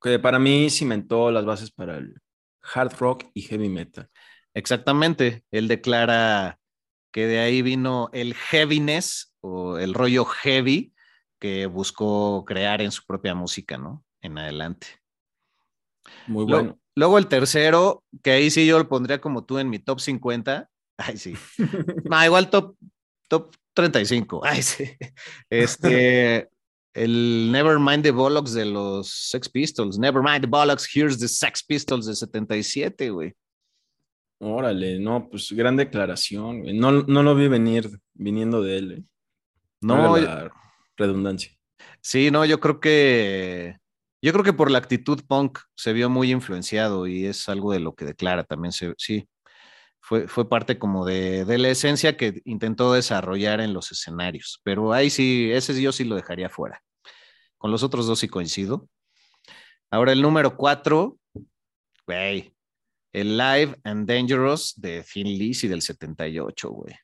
Que 0.00 0.18
para 0.18 0.38
mí 0.38 0.70
cimentó 0.70 1.30
las 1.30 1.44
bases 1.44 1.70
para 1.70 1.96
el 1.98 2.14
hard 2.74 2.94
rock 2.98 3.24
y 3.34 3.42
heavy 3.42 3.68
metal. 3.68 4.08
Exactamente. 4.54 5.44
Él 5.50 5.68
declara 5.68 6.58
que 7.12 7.26
de 7.26 7.40
ahí 7.40 7.62
vino 7.62 8.10
el 8.12 8.34
heaviness 8.34 9.34
o 9.40 9.78
el 9.78 9.94
rollo 9.94 10.24
heavy 10.24 10.94
que 11.38 11.66
buscó 11.66 12.44
crear 12.46 12.80
en 12.80 12.90
su 12.90 13.04
propia 13.04 13.34
música, 13.34 13.78
¿no? 13.78 14.04
En 14.20 14.38
adelante. 14.38 14.86
Muy 16.26 16.44
bueno. 16.44 16.62
Luego, 16.62 16.80
luego 16.94 17.18
el 17.18 17.26
tercero, 17.26 18.04
que 18.22 18.32
ahí 18.32 18.50
sí 18.50 18.66
yo 18.66 18.78
lo 18.78 18.88
pondría 18.88 19.20
como 19.20 19.44
tú 19.44 19.58
en 19.58 19.68
mi 19.68 19.78
top 19.78 20.00
50. 20.00 20.70
Ay, 20.98 21.16
sí. 21.16 21.34
no, 22.04 22.24
igual 22.24 22.50
top, 22.50 22.76
top 23.28 23.54
35. 23.76 24.40
Ay, 24.44 24.62
sí. 24.62 24.84
Este, 25.50 26.48
el 26.94 27.52
Nevermind 27.52 28.02
the 28.02 28.10
Bollocks 28.10 28.54
de 28.54 28.64
los 28.64 29.08
Sex 29.30 29.48
Pistols. 29.48 29.98
Nevermind 29.98 30.40
the 30.40 30.48
Bollocks, 30.48 30.88
here's 30.92 31.18
the 31.18 31.28
Sex 31.28 31.62
Pistols 31.62 32.06
de 32.06 32.14
77, 32.14 33.10
güey. 33.10 33.34
Órale, 34.40 34.98
no, 34.98 35.28
pues 35.30 35.50
gran 35.52 35.76
declaración. 35.76 36.62
güey. 36.62 36.78
No, 36.78 36.90
no 36.90 37.22
lo 37.22 37.34
vi 37.34 37.48
venir 37.48 37.88
viniendo 38.14 38.62
de 38.62 38.78
él. 38.78 38.92
eh. 38.92 39.02
No, 39.82 40.16
la 40.16 40.50
redundancia. 40.96 41.52
sí, 42.00 42.30
no, 42.30 42.44
yo 42.46 42.58
creo 42.60 42.80
que 42.80 43.76
yo 44.22 44.32
creo 44.32 44.42
que 44.44 44.52
por 44.54 44.70
la 44.70 44.78
actitud 44.78 45.20
punk 45.28 45.58
se 45.76 45.92
vio 45.92 46.08
muy 46.08 46.32
influenciado 46.32 47.06
y 47.06 47.26
es 47.26 47.48
algo 47.48 47.72
de 47.72 47.80
lo 47.80 47.94
que 47.94 48.06
declara 48.06 48.42
también. 48.44 48.72
Se, 48.72 48.94
sí, 48.96 49.28
fue, 50.06 50.28
fue 50.28 50.48
parte 50.48 50.78
como 50.78 51.04
de, 51.04 51.44
de 51.44 51.58
la 51.58 51.70
esencia 51.70 52.16
que 52.16 52.40
intentó 52.44 52.92
desarrollar 52.92 53.60
en 53.60 53.74
los 53.74 53.90
escenarios. 53.90 54.60
Pero 54.62 54.92
ahí 54.92 55.10
sí, 55.10 55.50
ese 55.50 55.82
yo 55.82 55.90
sí 55.90 56.04
lo 56.04 56.14
dejaría 56.14 56.48
fuera. 56.48 56.80
Con 57.58 57.72
los 57.72 57.82
otros 57.82 58.06
dos 58.06 58.20
sí 58.20 58.28
coincido. 58.28 58.88
Ahora 59.90 60.12
el 60.12 60.22
número 60.22 60.56
cuatro, 60.56 61.18
güey, 62.06 62.54
el 63.12 63.36
Live 63.36 63.80
and 63.82 64.08
Dangerous 64.08 64.80
de 64.80 65.02
Thin 65.02 65.26
Lizzy 65.26 65.66
del 65.66 65.82
78, 65.82 66.70
güey. 66.70 66.94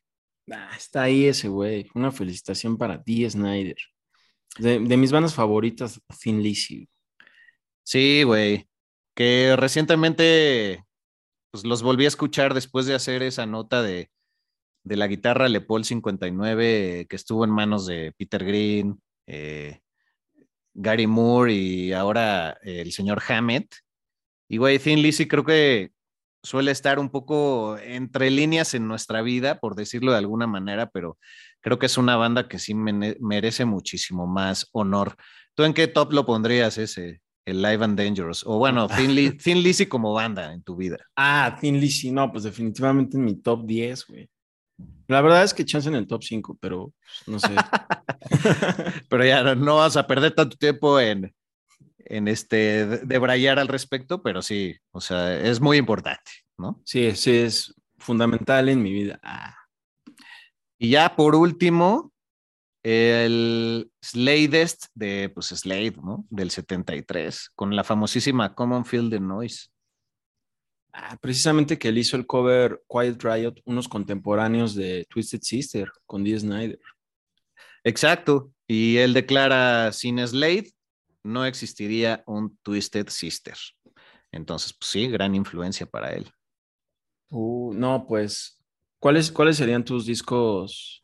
Ah, 0.53 0.71
está 0.77 1.03
ahí 1.03 1.25
ese 1.27 1.49
güey. 1.49 1.91
Una 1.97 2.12
felicitación 2.12 2.79
para 2.79 3.03
ti, 3.03 3.29
Snyder. 3.29 3.79
De, 4.59 4.79
de 4.79 4.97
mis 4.97 5.11
bandas 5.11 5.35
favoritas, 5.35 6.01
Thin 6.21 6.41
Lizzy. 6.41 6.88
Sí, 7.83 8.23
güey. 8.23 8.69
Que 9.17 9.57
recientemente 9.57 10.85
pues, 11.53 11.65
los 11.65 11.83
volví 11.83 12.07
a 12.07 12.09
escuchar 12.09 12.55
después 12.55 12.87
de 12.87 12.95
hacer 12.95 13.23
esa 13.23 13.47
nota 13.47 13.83
de, 13.83 14.11
de 14.85 14.97
la 14.97 15.07
guitarra 15.07 15.49
Le 15.49 15.61
Paul 15.61 15.85
59 15.85 17.07
que 17.09 17.17
estuvo 17.17 17.45
en 17.45 17.51
manos 17.51 17.87
de 17.87 18.12
Peter 18.17 18.45
Green, 18.45 19.01
eh, 19.27 19.81
Gary 20.75 21.07
Moore 21.07 21.53
y 21.53 21.93
ahora 21.93 22.59
el 22.62 22.93
señor 22.93 23.23
Hammett. 23.29 23.73
Y 24.49 24.57
güey, 24.57 24.79
Thin 24.79 25.03
creo 25.29 25.45
que 25.45 25.93
suele 26.43 26.73
estar 26.73 26.99
un 26.99 27.11
poco 27.11 27.79
entre 27.79 28.31
líneas 28.31 28.75
en 28.75 28.88
nuestra 28.88 29.23
vida, 29.23 29.61
por 29.61 29.77
decirlo 29.77 30.12
de 30.12 30.19
alguna 30.19 30.47
manera, 30.47 30.91
pero 30.91 31.19
creo 31.61 31.79
que 31.79 31.87
es 31.87 31.99
una 31.99 32.17
banda 32.17 32.49
que 32.49 32.59
sí 32.59 32.75
merece 32.75 33.65
muchísimo 33.65 34.27
más 34.27 34.69
honor. 34.73 35.17
¿Tú 35.55 35.65
en 35.65 35.75
qué 35.75 35.87
top 35.87 36.12
lo 36.12 36.27
pondrías 36.27 36.79
ese, 36.79 37.21
el 37.44 37.61
Live 37.62 37.85
and 37.85 37.98
Dangerous? 37.98 38.44
O 38.46 38.59
bueno, 38.59 38.87
Thin, 38.96 39.14
Li- 39.14 39.37
Thin 39.37 39.62
Lizzy 39.62 39.87
como 39.87 40.12
banda 40.12 40.52
en 40.52 40.62
tu 40.62 40.76
vida. 40.76 40.98
Ah, 41.16 41.57
Thin 41.61 41.81
Lizzy, 41.81 42.11
no, 42.11 42.31
pues 42.31 42.44
definitivamente 42.44 43.16
en 43.16 43.24
mi 43.24 43.35
top 43.37 43.64
10, 43.66 44.07
güey. 44.07 44.28
La 45.09 45.20
verdad 45.20 45.44
es 45.44 45.52
que 45.52 45.64
chance 45.64 45.88
en 45.88 45.94
el 45.94 46.07
top 46.07 46.22
5, 46.22 46.57
pero 46.61 46.92
pues, 47.05 47.28
no 47.28 47.38
sé. 47.38 47.55
Pero 49.09 49.24
ya 49.24 49.55
no- 49.55 49.76
vas 49.76 49.96
a 49.96 50.07
perder 50.07 50.33
tanto 50.35 50.57
tiempo 50.57 50.98
en, 51.00 51.35
en 51.98 52.28
este, 52.28 52.87
de- 52.87 52.98
debrayar 52.98 53.59
al 53.59 53.68
respecto, 53.68 54.22
pero 54.22 54.42
sí, 54.42 54.74
o 54.90 55.00
sea, 55.00 55.38
es 55.38 55.61
muy 55.61 55.76
importante, 55.76 56.31
¿no? 56.59 56.81
Sí, 56.85 57.12
sí, 57.14 57.33
es 57.33 57.74
fundamental 57.98 58.68
en 58.68 58.83
mi 58.83 58.92
vida. 58.92 59.18
Ah, 59.22 59.55
Y 60.78 60.90
ya 60.90 61.14
por 61.14 61.35
último, 61.35 62.12
el 62.83 63.90
Sladest 64.01 64.87
de, 64.95 65.29
pues 65.29 65.47
Slade, 65.47 65.95
¿no? 66.03 66.27
Del 66.31 66.51
73, 66.51 67.51
con 67.55 67.75
la 67.77 67.85
famosísima 67.85 68.55
Common 68.55 68.85
Field 68.85 69.12
de 69.12 69.21
Noise. 69.21 69.68
ah, 70.92 71.16
precisamente 71.21 71.79
que 71.79 71.88
él 71.88 71.99
hizo 71.99 72.16
el 72.16 72.27
cover 72.27 72.83
Quiet 72.88 73.23
Riot, 73.23 73.55
unos 73.64 73.88
contemporáneos 73.88 74.75
de 74.75 75.07
Twisted 75.09 75.40
Sister 75.42 75.90
con 76.07 76.25
Dee 76.25 76.38
Snyder. 76.38 76.81
Exacto. 77.85 78.53
Y 78.66 78.97
él 78.99 79.14
declara, 79.14 79.92
sin 79.92 80.18
Slade 80.27 80.73
no 81.23 81.45
existiría 81.45 82.23
un 82.27 82.57
Twisted 82.62 83.09
Sister. 83.09 83.57
Entonces, 84.33 84.73
pues 84.73 84.90
sí, 84.90 85.09
gran 85.09 85.35
influencia 85.35 85.87
para 85.87 86.12
él. 86.12 86.31
Uh, 87.31 87.73
no, 87.75 88.07
pues, 88.07 88.62
¿cuáles, 88.99 89.31
¿cuáles 89.31 89.57
serían 89.57 89.85
tus 89.85 90.07
discos 90.07 91.02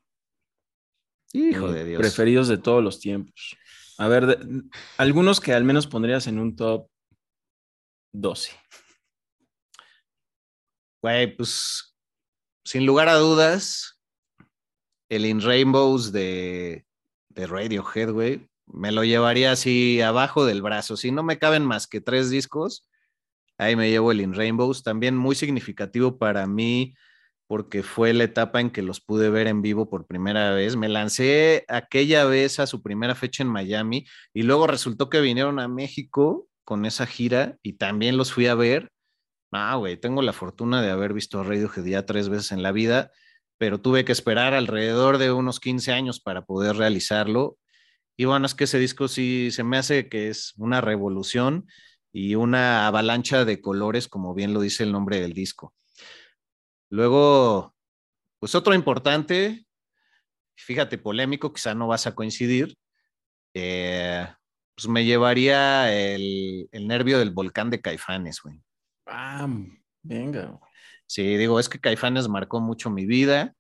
Hijo 1.33 1.69
eh, 1.71 1.73
de 1.73 1.85
Dios. 1.85 2.01
preferidos 2.01 2.49
de 2.49 2.59
todos 2.59 2.83
los 2.83 3.01
tiempos? 3.01 3.57
A 3.99 4.09
ver, 4.09 4.27
de- 4.27 4.63
algunos 4.97 5.41
que 5.41 5.53
al 5.53 5.65
menos 5.65 5.87
pondrías 5.87 6.27
en 6.27 6.39
un 6.39 6.55
top 6.57 6.89
12. 8.13 8.53
Güey, 11.03 11.37
pues 11.37 11.95
sin 12.65 12.85
lugar 12.87 13.09
a 13.09 13.15
dudas, 13.15 14.01
el 15.09 15.25
In 15.27 15.41
Rainbows 15.41 16.13
de, 16.13 16.85
de 17.29 17.47
Radiohead, 17.47 18.11
güey, 18.11 18.49
me 18.67 18.93
lo 18.93 19.05
llevaría 19.05 19.53
así 19.53 20.01
abajo 20.03 20.45
del 20.45 20.61
brazo. 20.61 20.97
Si 20.97 21.11
no 21.11 21.23
me 21.23 21.39
caben 21.39 21.65
más 21.65 21.87
que 21.87 22.01
tres 22.01 22.29
discos, 22.31 22.89
ahí 23.57 23.77
me 23.77 23.91
llevo 23.91 24.13
el 24.13 24.21
In 24.21 24.35
Rainbows. 24.35 24.83
También 24.83 25.17
muy 25.17 25.35
significativo 25.35 26.19
para 26.19 26.47
mí 26.47 26.95
porque 27.49 27.83
fue 27.83 28.13
la 28.13 28.25
etapa 28.25 28.61
en 28.61 28.71
que 28.71 28.83
los 28.83 29.01
pude 29.01 29.31
ver 29.31 29.49
en 29.49 29.63
vivo 29.63 29.89
por 29.89 30.07
primera 30.07 30.53
vez. 30.53 30.77
Me 30.77 30.89
lancé 30.89 31.65
aquella 31.69 32.27
vez 32.27 32.61
a 32.61 32.67
su 32.67 32.83
primera 32.83 33.15
fecha 33.15 33.43
en 33.43 33.49
Miami 33.49 34.07
y 34.35 34.43
luego 34.43 34.67
resultó 34.67 35.09
que 35.09 35.23
vinieron 35.23 35.59
a 35.59 35.67
México 35.67 36.47
con 36.65 36.85
esa 36.85 37.07
gira 37.07 37.57
y 37.63 37.75
también 37.75 38.19
los 38.19 38.33
fui 38.33 38.47
a 38.47 38.55
ver. 38.55 38.93
Ah, 39.51 39.77
güey, 39.77 39.97
tengo 39.97 40.21
la 40.21 40.35
fortuna 40.35 40.83
de 40.83 40.91
haber 40.91 41.15
visto 41.15 41.41
a 41.41 41.45
Radiohead 41.45 41.87
ya 41.87 42.05
tres 42.05 42.29
veces 42.29 42.53
en 42.53 42.63
la 42.63 42.71
vida, 42.71 43.11
pero 43.57 43.81
tuve 43.81 44.05
que 44.05 44.13
esperar 44.13 44.53
alrededor 44.53 45.17
de 45.17 45.33
unos 45.33 45.59
15 45.59 45.93
años 45.93 46.21
para 46.21 46.43
poder 46.45 46.77
realizarlo. 46.77 47.57
Y 48.19 48.27
bueno, 48.27 48.45
es 48.45 48.55
que 48.55 48.65
ese 48.65 48.79
disco 48.79 49.09
sí 49.09 49.51
se 49.53 49.65
me 49.65 49.79
hace 49.79 50.11
que 50.11 50.29
es 50.29 50.53
una 50.59 50.83
revolución 50.83 51.67
y 52.13 52.35
una 52.35 52.87
avalancha 52.87 53.47
de 53.47 53.63
colores, 53.63 54.09
como 54.09 54.35
bien 54.35 54.53
lo 54.53 54.61
dice 54.61 54.83
el 54.83 54.93
nombre 54.93 55.21
del 55.21 55.33
disco. 55.33 55.75
Luego, 56.91 57.75
pues 58.39 58.55
otro 58.55 58.75
importante, 58.75 59.67
fíjate, 60.57 60.99
polémico, 60.99 61.53
quizá 61.53 61.75
no 61.75 61.89
vas 61.89 62.07
a 62.07 62.15
coincidir, 62.15 62.77
eh, 63.55 64.27
pues 64.75 64.89
me 64.89 65.05
llevaría 65.05 65.93
el, 65.93 66.69
el 66.73 66.87
nervio 66.87 67.19
del 67.19 67.31
volcán 67.31 67.71
de 67.71 67.81
Caifanes, 67.81 68.41
güey. 68.43 68.63
Ah, 69.07 69.49
venga. 70.03 70.59
Sí, 71.07 71.37
digo, 71.37 71.59
es 71.59 71.69
que 71.69 71.81
Caifanes 71.81 72.29
marcó 72.29 72.61
mucho 72.61 72.91
mi 72.91 73.07
vida 73.07 73.55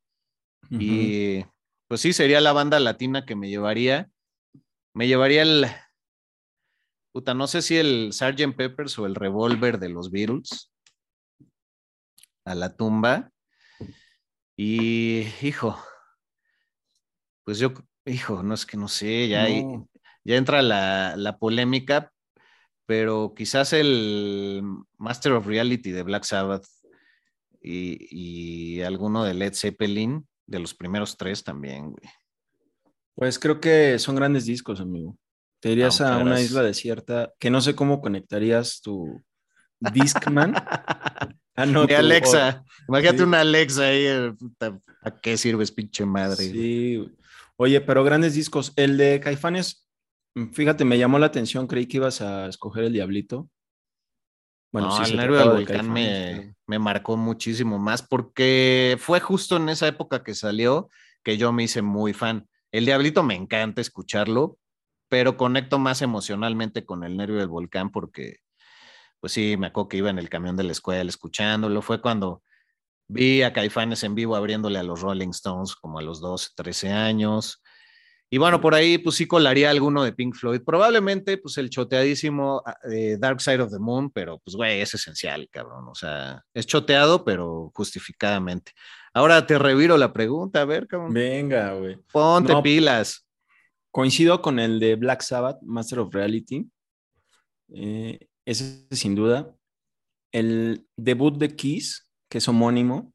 y 0.70 1.44
pues 1.86 2.02
sí, 2.02 2.12
sería 2.12 2.42
la 2.42 2.52
banda 2.52 2.78
latina 2.78 3.24
que 3.24 3.34
me 3.34 3.48
llevaría. 3.48 4.10
Me 4.94 5.06
llevaría 5.06 5.42
el, 5.42 5.66
puta, 7.12 7.32
no 7.34 7.46
sé 7.46 7.62
si 7.62 7.76
el 7.76 8.10
Sgt. 8.12 8.54
Peppers 8.54 8.98
o 8.98 9.06
el 9.06 9.14
Revolver 9.14 9.78
de 9.78 9.88
los 9.88 10.10
Beatles 10.10 10.70
a 12.50 12.54
la 12.54 12.76
tumba. 12.76 13.30
Y, 14.56 15.24
hijo, 15.42 15.78
pues 17.44 17.58
yo, 17.58 17.72
hijo, 18.04 18.42
no 18.42 18.54
es 18.54 18.66
que 18.66 18.76
no 18.76 18.88
sé, 18.88 19.28
ya, 19.28 19.48
No. 19.48 19.88
ya 20.24 20.36
entra 20.36 20.62
la, 20.62 21.14
la 21.16 21.38
polémica, 21.38 22.12
pero 22.86 23.34
quizás 23.36 23.72
el 23.72 24.62
Master 24.96 25.32
of 25.32 25.46
Reality 25.46 25.92
de 25.92 26.02
Black 26.02 26.24
Sabbath 26.24 26.66
y, 27.60 27.98
y 28.10 28.82
alguno 28.82 29.24
de 29.24 29.34
Led 29.34 29.54
Zeppelin, 29.54 30.26
de 30.46 30.58
los 30.58 30.74
primeros 30.74 31.16
tres 31.16 31.44
también, 31.44 31.90
güey. 31.90 32.10
Pues 33.14 33.38
creo 33.38 33.60
que 33.60 33.98
son 33.98 34.16
grandes 34.16 34.44
discos, 34.46 34.80
amigo. 34.80 35.16
Te 35.60 35.72
irías 35.72 36.00
Ah, 36.00 36.08
a 36.08 36.12
muchas 36.18 36.26
una 36.26 36.40
isla 36.40 36.62
desierta 36.62 37.32
que 37.38 37.50
no 37.50 37.60
sé 37.60 37.74
cómo 37.74 38.00
conectarías 38.00 38.80
tu 38.80 39.22
Discman. 39.80 40.54
Ah, 41.58 41.66
no, 41.66 41.82
Mi 41.82 41.88
tu- 41.88 41.94
Alexa, 41.96 42.64
imagínate 42.88 43.18
sí. 43.18 43.24
una 43.24 43.40
Alexa 43.40 43.82
ahí, 43.82 44.06
eh, 44.06 44.32
puta, 44.38 44.80
¿a 45.02 45.10
qué 45.20 45.36
sirves, 45.36 45.72
pinche 45.72 46.04
madre? 46.06 46.36
Sí. 46.36 47.12
Oye, 47.56 47.80
pero 47.80 48.04
grandes 48.04 48.34
discos. 48.34 48.72
El 48.76 48.96
de 48.96 49.18
Caifanes, 49.18 49.88
fíjate, 50.52 50.84
me 50.84 50.98
llamó 50.98 51.18
la 51.18 51.26
atención. 51.26 51.66
Creí 51.66 51.86
que 51.86 51.96
ibas 51.96 52.20
a 52.20 52.46
escoger 52.46 52.84
el 52.84 52.92
Diablito. 52.92 53.50
Bueno, 54.70 54.88
no, 54.88 55.04
sí, 55.04 55.10
el 55.10 55.16
nervio 55.16 55.38
del 55.38 55.48
de 55.48 55.54
volcán 55.54 55.90
me, 55.90 56.06
pero- 56.36 56.54
me 56.66 56.78
marcó 56.78 57.16
muchísimo 57.16 57.78
más 57.78 58.02
porque 58.02 58.96
fue 59.00 59.18
justo 59.18 59.56
en 59.56 59.68
esa 59.70 59.88
época 59.88 60.22
que 60.22 60.34
salió 60.34 60.88
que 61.24 61.36
yo 61.38 61.52
me 61.52 61.64
hice 61.64 61.82
muy 61.82 62.12
fan. 62.12 62.46
El 62.70 62.84
Diablito 62.84 63.22
me 63.22 63.34
encanta 63.34 63.80
escucharlo, 63.80 64.58
pero 65.08 65.36
conecto 65.36 65.78
más 65.78 66.02
emocionalmente 66.02 66.84
con 66.84 67.02
el 67.02 67.16
nervio 67.16 67.38
del 67.38 67.48
volcán 67.48 67.90
porque, 67.90 68.36
pues 69.20 69.32
sí, 69.32 69.56
me 69.56 69.68
acuerdo 69.68 69.88
que 69.88 69.96
iba 69.98 70.10
en 70.10 70.18
el 70.18 70.28
camión 70.28 70.56
de 70.56 70.64
la 70.64 70.72
escuela 70.72 71.08
escuchándolo. 71.08 71.82
Fue 71.82 72.00
cuando 72.00 72.42
vi 73.08 73.42
a 73.42 73.52
Caifanes 73.52 74.04
en 74.04 74.14
vivo 74.14 74.36
abriéndole 74.36 74.78
a 74.78 74.82
los 74.82 75.00
Rolling 75.00 75.30
Stones 75.30 75.74
como 75.74 75.98
a 75.98 76.02
los 76.02 76.20
12, 76.20 76.50
13 76.54 76.92
años. 76.92 77.62
Y 78.30 78.36
bueno, 78.36 78.60
por 78.60 78.74
ahí 78.74 78.98
pues 78.98 79.16
sí 79.16 79.26
colaría 79.26 79.70
alguno 79.70 80.04
de 80.04 80.12
Pink 80.12 80.34
Floyd. 80.34 80.60
Probablemente 80.64 81.38
pues 81.38 81.56
el 81.56 81.70
choteadísimo 81.70 82.62
eh, 82.90 83.16
Dark 83.18 83.40
Side 83.40 83.62
of 83.62 83.70
the 83.70 83.78
Moon, 83.78 84.10
pero 84.10 84.38
pues 84.40 84.54
güey, 84.54 84.82
es 84.82 84.92
esencial, 84.92 85.48
cabrón. 85.50 85.88
O 85.88 85.94
sea, 85.94 86.44
es 86.52 86.66
choteado, 86.66 87.24
pero 87.24 87.70
justificadamente. 87.74 88.72
Ahora 89.14 89.46
te 89.46 89.58
reviro 89.58 89.96
la 89.96 90.12
pregunta, 90.12 90.60
a 90.60 90.66
ver, 90.66 90.86
cabrón. 90.86 91.12
Venga, 91.14 91.72
güey. 91.72 91.96
Ponte 92.12 92.52
No, 92.52 92.62
pilas. 92.62 93.26
Coincido 93.90 94.42
con 94.42 94.58
el 94.58 94.78
de 94.78 94.96
Black 94.96 95.22
Sabbath, 95.22 95.62
Master 95.62 96.00
of 96.00 96.14
Reality. 96.14 96.68
Eh, 97.74 98.28
ese 98.50 98.86
sin 98.90 99.14
duda. 99.14 99.54
El 100.32 100.86
debut 100.96 101.36
de 101.36 101.54
Kiss, 101.54 102.10
que 102.30 102.38
es 102.38 102.48
homónimo, 102.48 103.12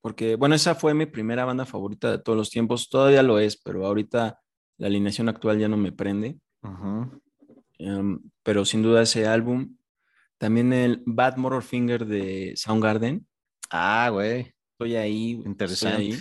porque, 0.00 0.36
bueno, 0.36 0.54
esa 0.54 0.74
fue 0.74 0.94
mi 0.94 1.06
primera 1.06 1.44
banda 1.44 1.66
favorita 1.66 2.10
de 2.10 2.18
todos 2.18 2.36
los 2.38 2.50
tiempos. 2.50 2.88
Todavía 2.88 3.22
lo 3.22 3.38
es, 3.38 3.56
pero 3.60 3.84
ahorita 3.84 4.40
la 4.78 4.86
alineación 4.86 5.28
actual 5.28 5.58
ya 5.58 5.68
no 5.68 5.76
me 5.76 5.90
prende. 5.90 6.38
Em, 7.78 8.20
pero 8.42 8.64
sin 8.64 8.82
duda 8.82 9.02
ese 9.02 9.26
álbum. 9.26 9.76
También 10.38 10.72
el 10.72 11.02
Bad 11.06 11.36
Motor 11.38 11.62
Finger 11.62 12.06
de 12.06 12.52
Soundgarden. 12.56 13.26
Ah, 13.70 14.10
güey. 14.12 14.54
Estoy 14.72 14.96
ahí. 14.96 15.34
güey, 15.34 15.38
estoy 15.38 15.50
Interesante. 15.50 15.96
ahí. 16.02 16.18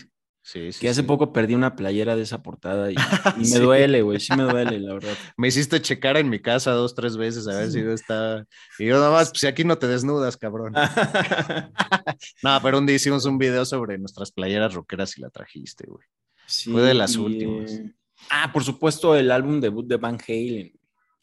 Sí, 0.48 0.72
sí. 0.72 0.80
Que 0.80 0.90
hace 0.90 1.02
sí. 1.02 1.08
poco 1.08 1.34
perdí 1.34 1.56
una 1.56 1.76
playera 1.76 2.16
de 2.16 2.22
esa 2.22 2.44
portada 2.44 2.92
y, 2.92 2.96
y 3.42 3.52
me 3.52 3.58
duele, 3.60 4.04
güey. 4.04 4.20
Sí 4.20 4.32
me 4.38 4.44
duele, 4.44 4.80
la 4.80 4.94
verdad. 4.94 5.16
Me 5.38 5.48
hiciste 5.48 5.82
checar 5.82 6.18
en 6.18 6.30
mi 6.30 6.40
casa 6.40 6.70
dos, 6.72 6.94
tres 6.94 7.18
veces 7.18 7.48
a 7.48 7.58
ver 7.58 7.72
si 7.72 7.82
yo 7.82 7.92
estaba. 7.92 8.46
Y 8.78 8.86
yo 8.86 8.94
nada 9.00 9.10
más, 9.10 9.32
pues 9.32 9.44
aquí 9.46 9.64
no 9.64 9.78
te 9.80 9.88
desnudas, 9.88 10.38
cabrón. 10.38 10.74
No, 12.44 12.60
pero 12.62 12.78
un 12.78 12.86
día 12.86 12.96
hicimos 12.96 13.26
un 13.26 13.38
video 13.40 13.66
sobre 13.66 13.98
nuestras 13.98 14.32
playeras 14.32 14.74
rockeras 14.74 15.18
y 15.18 15.22
la 15.22 15.30
trajiste, 15.30 15.86
güey. 15.88 16.06
Sí, 16.46 16.72
Fue 16.72 16.82
de 16.84 16.94
las 16.94 17.16
y, 17.16 17.18
últimas. 17.20 17.72
eh, 17.72 17.94
Ah, 18.30 18.52
por 18.54 18.64
supuesto, 18.64 19.16
el 19.16 19.32
álbum 19.32 19.60
debut 19.60 19.86
de 19.88 19.98
Van 19.98 20.18
Halen. 20.28 20.72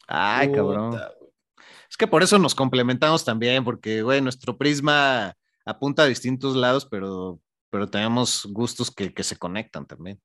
Ay, 0.07 0.51
cabrón. 0.51 0.99
Es 1.89 1.97
que 1.97 2.07
por 2.07 2.23
eso 2.23 2.37
nos 2.39 2.53
complementamos 2.55 3.23
también, 3.23 3.63
porque, 3.63 4.01
güey, 4.01 4.21
nuestro 4.21 4.57
prisma 4.57 5.33
apunta 5.65 6.03
a 6.03 6.07
distintos 6.07 6.55
lados, 6.55 6.85
pero, 6.85 7.39
pero 7.73 7.89
tenemos 7.89 8.45
gustos 8.51 8.91
que, 8.91 9.11
que 9.15 9.23
se 9.23 9.35
conectan 9.35 9.87
también. 9.87 10.21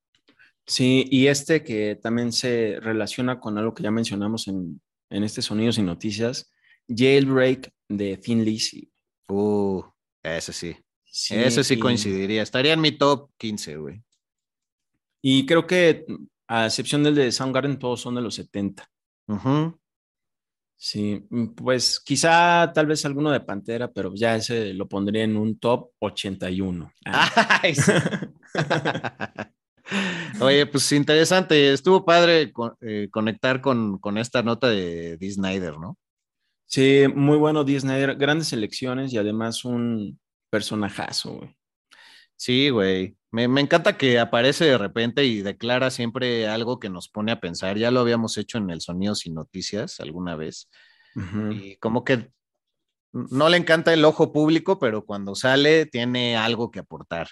Sí, 0.66 1.06
y 1.10 1.28
este 1.28 1.64
que 1.64 1.96
también 1.96 2.30
se 2.30 2.78
relaciona 2.78 3.40
con 3.40 3.56
algo 3.56 3.72
que 3.72 3.82
ya 3.82 3.90
mencionamos 3.90 4.48
en, 4.48 4.82
en 5.08 5.24
este 5.24 5.40
Sonidos 5.40 5.78
y 5.78 5.82
Noticias, 5.82 6.52
Jailbreak 6.94 7.72
de 7.88 8.18
Thin 8.18 8.44
Lizzy. 8.44 8.92
Uh, 9.30 9.80
ese 10.22 10.52
sí. 10.52 10.76
Sí, 11.06 11.36
ese 11.36 11.64
sí 11.64 11.74
y- 11.74 11.78
coincidiría. 11.78 12.42
Estaría 12.42 12.74
en 12.74 12.82
mi 12.82 12.92
top 12.92 13.30
15, 13.38 13.78
güey. 13.78 14.02
Y 15.22 15.46
creo 15.46 15.66
que, 15.66 16.04
a 16.48 16.66
excepción 16.66 17.02
del 17.02 17.14
de 17.14 17.32
Soundgarden, 17.32 17.78
todos 17.78 18.02
son 18.02 18.14
de 18.16 18.20
los 18.20 18.34
70. 18.34 18.86
Ujú. 19.26 19.77
Sí, 20.80 21.26
mm, 21.28 21.46
pues 21.56 21.98
quizá 21.98 22.72
tal 22.72 22.86
vez 22.86 23.04
alguno 23.04 23.32
de 23.32 23.40
Pantera, 23.40 23.90
pero 23.92 24.12
ya 24.14 24.36
ese 24.36 24.72
lo 24.74 24.88
pondría 24.88 25.24
en 25.24 25.36
un 25.36 25.58
top 25.58 25.90
81. 25.98 26.92
Ah. 27.06 27.60
Ay, 27.62 27.74
sí. 27.74 27.92
Oye, 30.40 30.66
pues 30.66 30.92
interesante. 30.92 31.72
Estuvo 31.72 32.04
padre 32.04 32.52
co- 32.52 32.76
eh, 32.80 33.08
conectar 33.10 33.60
con, 33.60 33.98
con 33.98 34.18
esta 34.18 34.42
nota 34.42 34.68
de 34.68 35.16
Dee 35.16 35.30
Snyder, 35.32 35.78
¿no? 35.78 35.98
Sí, 36.66 37.06
muy 37.14 37.38
bueno 37.38 37.64
Disney, 37.64 38.04
grandes 38.16 38.52
elecciones 38.52 39.12
y 39.12 39.18
además 39.18 39.64
un 39.64 40.20
personajazo, 40.50 41.32
güey. 41.38 41.56
Sí, 42.36 42.68
güey. 42.70 43.16
Me, 43.30 43.46
me 43.48 43.60
encanta 43.60 43.96
que 43.96 44.18
aparece 44.18 44.64
de 44.64 44.78
repente 44.78 45.24
y 45.24 45.42
declara 45.42 45.90
siempre 45.90 46.48
algo 46.48 46.80
que 46.80 46.88
nos 46.88 47.08
pone 47.08 47.32
a 47.32 47.40
pensar. 47.40 47.76
Ya 47.76 47.90
lo 47.90 48.00
habíamos 48.00 48.36
hecho 48.38 48.58
en 48.58 48.70
el 48.70 48.80
Sonidos 48.80 49.26
y 49.26 49.30
Noticias 49.30 50.00
alguna 50.00 50.34
vez. 50.36 50.68
Y 51.50 51.76
como 51.76 52.04
que 52.04 52.30
no 53.12 53.48
le 53.48 53.56
encanta 53.56 53.92
el 53.92 54.04
ojo 54.04 54.32
público, 54.32 54.78
pero 54.78 55.04
cuando 55.04 55.34
sale 55.34 55.86
tiene 55.86 56.36
algo 56.36 56.70
que 56.70 56.78
aportar. 56.78 57.28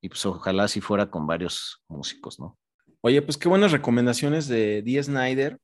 Y 0.00 0.08
pues 0.08 0.24
ojalá 0.26 0.64
así 0.64 0.80
fuera 0.80 1.10
con 1.10 1.26
varios 1.26 1.82
músicos, 1.88 2.40
¿no? 2.40 2.58
Oye, 3.00 3.22
pues 3.22 3.36
qué 3.36 3.48
buenas 3.48 3.70
recomendaciones 3.70 4.48
de 4.48 4.82
Dee 4.82 5.02
Snyder 5.02 5.58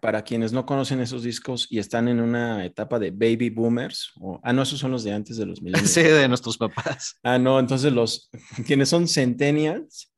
para 0.00 0.22
quienes 0.22 0.52
no 0.52 0.66
conocen 0.66 1.00
esos 1.00 1.22
discos 1.22 1.66
y 1.70 1.78
están 1.78 2.08
en 2.08 2.20
una 2.20 2.64
etapa 2.64 2.98
de 2.98 3.10
baby 3.10 3.50
boomers. 3.50 4.12
O, 4.20 4.40
ah, 4.42 4.52
no, 4.52 4.62
esos 4.62 4.78
son 4.78 4.90
los 4.92 5.04
de 5.04 5.12
antes 5.12 5.36
de 5.36 5.46
los 5.46 5.62
millennials. 5.62 5.90
Sí, 5.90 6.02
de 6.02 6.28
nuestros 6.28 6.58
papás. 6.58 7.16
Ah, 7.22 7.38
no, 7.38 7.58
entonces 7.58 7.92
los 7.92 8.30
quienes 8.66 8.88
son 8.88 9.08
centennials, 9.08 10.12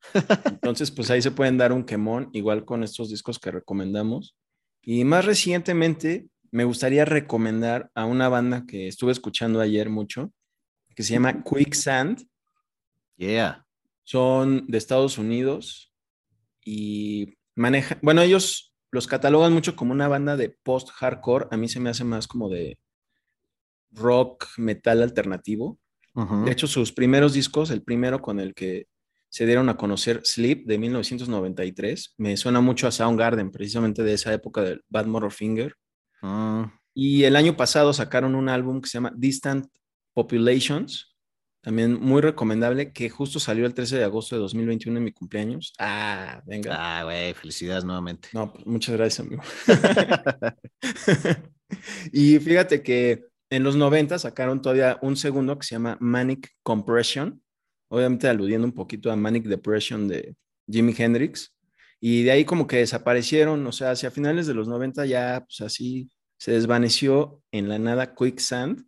entonces 0.45 0.91
pues 0.91 1.11
ahí 1.11 1.23
se 1.23 1.31
pueden 1.31 1.57
dar 1.57 1.73
un 1.73 1.85
quemón, 1.85 2.29
igual 2.33 2.65
con 2.65 2.83
estos 2.83 3.11
discos 3.11 3.39
que 3.39 3.51
recomendamos. 3.51 4.37
Y 4.83 5.05
más 5.05 5.25
recientemente 5.25 6.29
me 6.51 6.65
gustaría 6.65 7.05
recomendar 7.05 7.91
a 7.95 8.05
una 8.05 8.29
banda 8.29 8.65
que 8.67 8.89
estuve 8.89 9.13
escuchando 9.13 9.61
ayer 9.61 9.89
mucho, 9.91 10.33
que 10.95 11.03
se 11.03 11.15
llama 11.15 11.43
Quicksand. 11.43 12.27
Yeah. 13.17 13.67
Son 14.05 14.67
de 14.67 14.79
Estados 14.79 15.19
Unidos 15.19 15.93
y 16.65 17.39
manejan, 17.55 17.99
bueno, 18.03 18.23
ellos 18.23 18.68
los 18.91 19.07
catalogan 19.07 19.53
mucho 19.53 19.77
como 19.77 19.93
una 19.93 20.09
banda 20.09 20.37
de 20.37 20.57
post-hardcore, 20.63 21.49
a 21.51 21.57
mí 21.57 21.69
se 21.69 21.81
me 21.81 21.91
hace 21.91 22.05
más 22.05 22.27
como 22.27 22.49
de 22.49 22.79
rock, 23.93 24.47
metal 24.57 25.03
alternativo. 25.03 25.79
De 26.45 26.51
hecho, 26.51 26.67
sus 26.67 26.91
primeros 26.93 27.33
discos, 27.33 27.71
el 27.71 27.83
primero 27.83 28.21
con 28.21 28.41
el 28.41 28.53
que 28.55 28.89
se 29.29 29.47
dieron 29.47 29.69
a 29.69 29.77
conocer 29.77 30.23
Sleep 30.25 30.67
de 30.67 30.79
1993, 30.79 32.15
me 32.17 32.37
suena 32.37 32.61
mucho 32.61 32.89
a 32.89 32.91
Soundgarden, 32.91 33.51
precisamente 33.53 34.03
de 34.03 34.15
esa 34.15 34.33
época 34.33 34.63
del 34.63 34.83
Bad 34.89 35.07
Motor 35.07 35.31
Finger. 35.33 35.75
Mm, 36.23 36.65
Y 36.95 37.23
el 37.25 37.37
año 37.37 37.57
pasado 37.57 37.93
sacaron 37.93 38.35
un 38.35 38.49
álbum 38.49 38.81
que 38.81 38.89
se 38.89 38.95
llama 38.95 39.13
Distant 39.17 39.67
Populations, 40.15 41.08
también 41.61 42.01
muy 42.01 42.21
recomendable, 42.23 42.93
que 42.93 43.11
justo 43.11 43.41
salió 43.41 43.67
el 43.67 43.75
13 43.75 43.99
de 43.99 44.05
agosto 44.05 44.37
de 44.37 44.43
2021 44.43 44.99
en 44.99 45.05
mi 45.05 45.13
cumpleaños. 45.13 45.73
Ah, 45.79 46.43
venga. 46.47 46.77
Ah, 46.79 47.05
güey, 47.05 47.35
felicidades 47.35 47.85
nuevamente. 47.85 48.29
No, 48.33 48.53
pues 48.53 48.67
muchas 48.67 48.97
gracias, 48.97 49.27
amigo. 49.27 49.43
y 52.13 52.39
fíjate 52.39 52.83
que 52.83 53.27
en 53.51 53.65
los 53.65 53.77
90 53.77 54.19
sacaron 54.19 54.63
todavía 54.63 54.99
un 55.03 55.17
segundo 55.17 55.59
que 55.59 55.67
se 55.67 55.75
llama 55.75 55.97
Manic 56.01 56.51
Compression, 56.63 57.43
obviamente 57.89 58.29
aludiendo 58.29 58.67
un 58.67 58.75
poquito 58.75 59.11
a 59.11 59.17
Manic 59.17 59.45
Depression 59.45 60.07
de 60.07 60.37
Jimi 60.71 60.95
Hendrix. 60.97 61.55
Y 62.01 62.23
de 62.23 62.31
ahí 62.31 62.45
como 62.45 62.67
que 62.67 62.77
desaparecieron, 62.77 63.67
o 63.67 63.73
sea, 63.73 63.91
hacia 63.91 64.11
finales 64.11 64.47
de 64.47 64.55
los 64.55 64.69
90 64.69 65.05
ya, 65.07 65.45
pues 65.45 65.61
así, 65.63 66.11
se 66.39 66.53
desvaneció 66.53 67.43
en 67.51 67.69
la 67.69 67.79
nada 67.79 68.15
Quicksand 68.15 68.88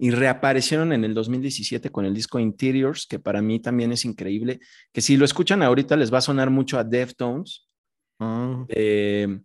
y 0.00 0.10
reaparecieron 0.10 0.92
en 0.92 1.04
el 1.04 1.14
2017 1.14 1.90
con 1.90 2.06
el 2.06 2.14
disco 2.14 2.38
Interiors, 2.40 3.06
que 3.06 3.18
para 3.18 3.42
mí 3.42 3.60
también 3.60 3.92
es 3.92 4.04
increíble, 4.04 4.58
que 4.92 5.00
si 5.00 5.16
lo 5.16 5.24
escuchan 5.24 5.62
ahorita 5.62 5.96
les 5.96 6.12
va 6.12 6.18
a 6.18 6.22
sonar 6.22 6.50
mucho 6.50 6.78
a 6.78 6.84
Deftones, 6.84 7.70
Mm, 8.20 8.66
eh, 8.68 9.40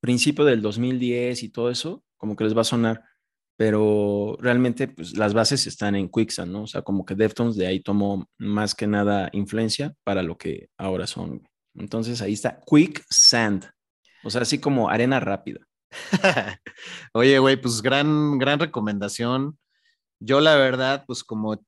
principio 0.00 0.44
del 0.44 0.62
2010 0.62 1.42
y 1.42 1.48
todo 1.50 1.70
eso, 1.70 2.04
como 2.16 2.36
que 2.36 2.44
les 2.44 2.56
va 2.56 2.62
a 2.62 2.64
sonar. 2.64 3.02
pero 3.58 4.36
realmente 4.38 4.86
pues, 4.88 5.16
las 5.16 5.32
bases 5.32 5.66
están 5.66 5.94
en 5.96 6.10
Quicksand, 6.10 6.52
¿no? 6.52 6.64
O 6.64 6.66
sea, 6.66 6.82
como 6.82 7.06
que 7.06 7.14
Deftones 7.14 7.56
de 7.56 7.66
ahí 7.66 7.80
tomó 7.80 8.28
más 8.36 8.74
que 8.74 8.86
nada 8.86 9.30
influencia 9.32 9.94
para 10.04 10.22
lo 10.22 10.36
que 10.36 10.68
ahora 10.76 11.06
son. 11.06 11.42
Entonces 11.74 12.20
ahí 12.20 12.34
está 12.34 12.60
Quicksand, 12.66 13.64
o 14.24 14.30
sea, 14.30 14.42
así 14.42 14.58
como 14.58 14.90
arena 14.90 15.20
rápida. 15.20 15.60
Oye, 17.14 17.38
güey, 17.38 17.56
pues 17.58 17.80
gran, 17.80 18.36
gran 18.38 18.58
recomendación. 18.60 19.58
Yo 20.18 20.40
la 20.40 20.56
verdad, 20.56 21.04
pues 21.06 21.24
como 21.24 21.60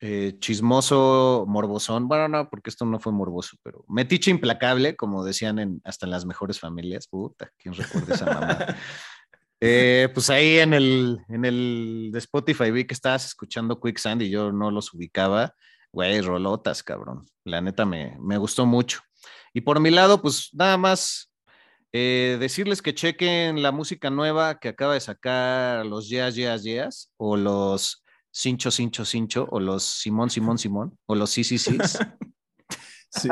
eh, 0.00 0.36
chismoso, 0.40 1.44
morbosón, 1.48 2.06
bueno, 2.06 2.28
no, 2.28 2.50
porque 2.50 2.70
esto 2.70 2.84
no 2.84 3.00
fue 3.00 3.12
morboso, 3.12 3.56
pero 3.62 3.84
metiche 3.88 4.30
implacable, 4.30 4.94
como 4.94 5.24
decían 5.24 5.58
en, 5.58 5.80
hasta 5.84 6.06
en 6.06 6.10
las 6.10 6.26
mejores 6.26 6.60
familias. 6.60 7.06
Puta, 7.08 7.50
¿quién 7.56 7.74
recuerda 7.74 8.14
esa 8.14 8.26
mamá? 8.26 8.58
Eh, 9.58 10.10
pues 10.12 10.28
ahí 10.28 10.58
en 10.58 10.74
el, 10.74 11.18
en 11.30 11.46
el 11.46 12.10
de 12.12 12.18
Spotify 12.18 12.70
vi 12.70 12.84
que 12.84 12.92
estabas 12.92 13.24
escuchando 13.24 13.80
Quicksand 13.80 14.20
y 14.20 14.28
yo 14.28 14.52
no 14.52 14.70
los 14.70 14.92
ubicaba. 14.92 15.54
Güey, 15.92 16.20
rolotas, 16.20 16.82
cabrón. 16.82 17.24
La 17.42 17.62
neta 17.62 17.86
me, 17.86 18.18
me 18.20 18.36
gustó 18.36 18.66
mucho. 18.66 19.00
Y 19.54 19.62
por 19.62 19.80
mi 19.80 19.88
lado, 19.88 20.20
pues 20.20 20.50
nada 20.52 20.76
más 20.76 21.32
eh, 21.98 22.36
decirles 22.38 22.82
que 22.82 22.94
chequen 22.94 23.62
la 23.62 23.72
música 23.72 24.10
nueva 24.10 24.58
que 24.60 24.68
acaba 24.68 24.92
de 24.92 25.00
sacar 25.00 25.86
los 25.86 26.10
Yeas, 26.10 26.34
Yeas, 26.34 26.62
Yeas, 26.62 27.10
o 27.16 27.38
los 27.38 28.04
Cincho, 28.30 28.70
Cincho, 28.70 29.06
Cincho, 29.06 29.48
o 29.50 29.60
los 29.60 29.82
Simón, 29.82 30.28
Simón, 30.28 30.58
Simón, 30.58 30.98
o 31.06 31.14
los 31.14 31.30
sí, 31.30 31.42
sí, 31.42 31.58
sí. 31.58 31.78
Sí. 33.08 33.30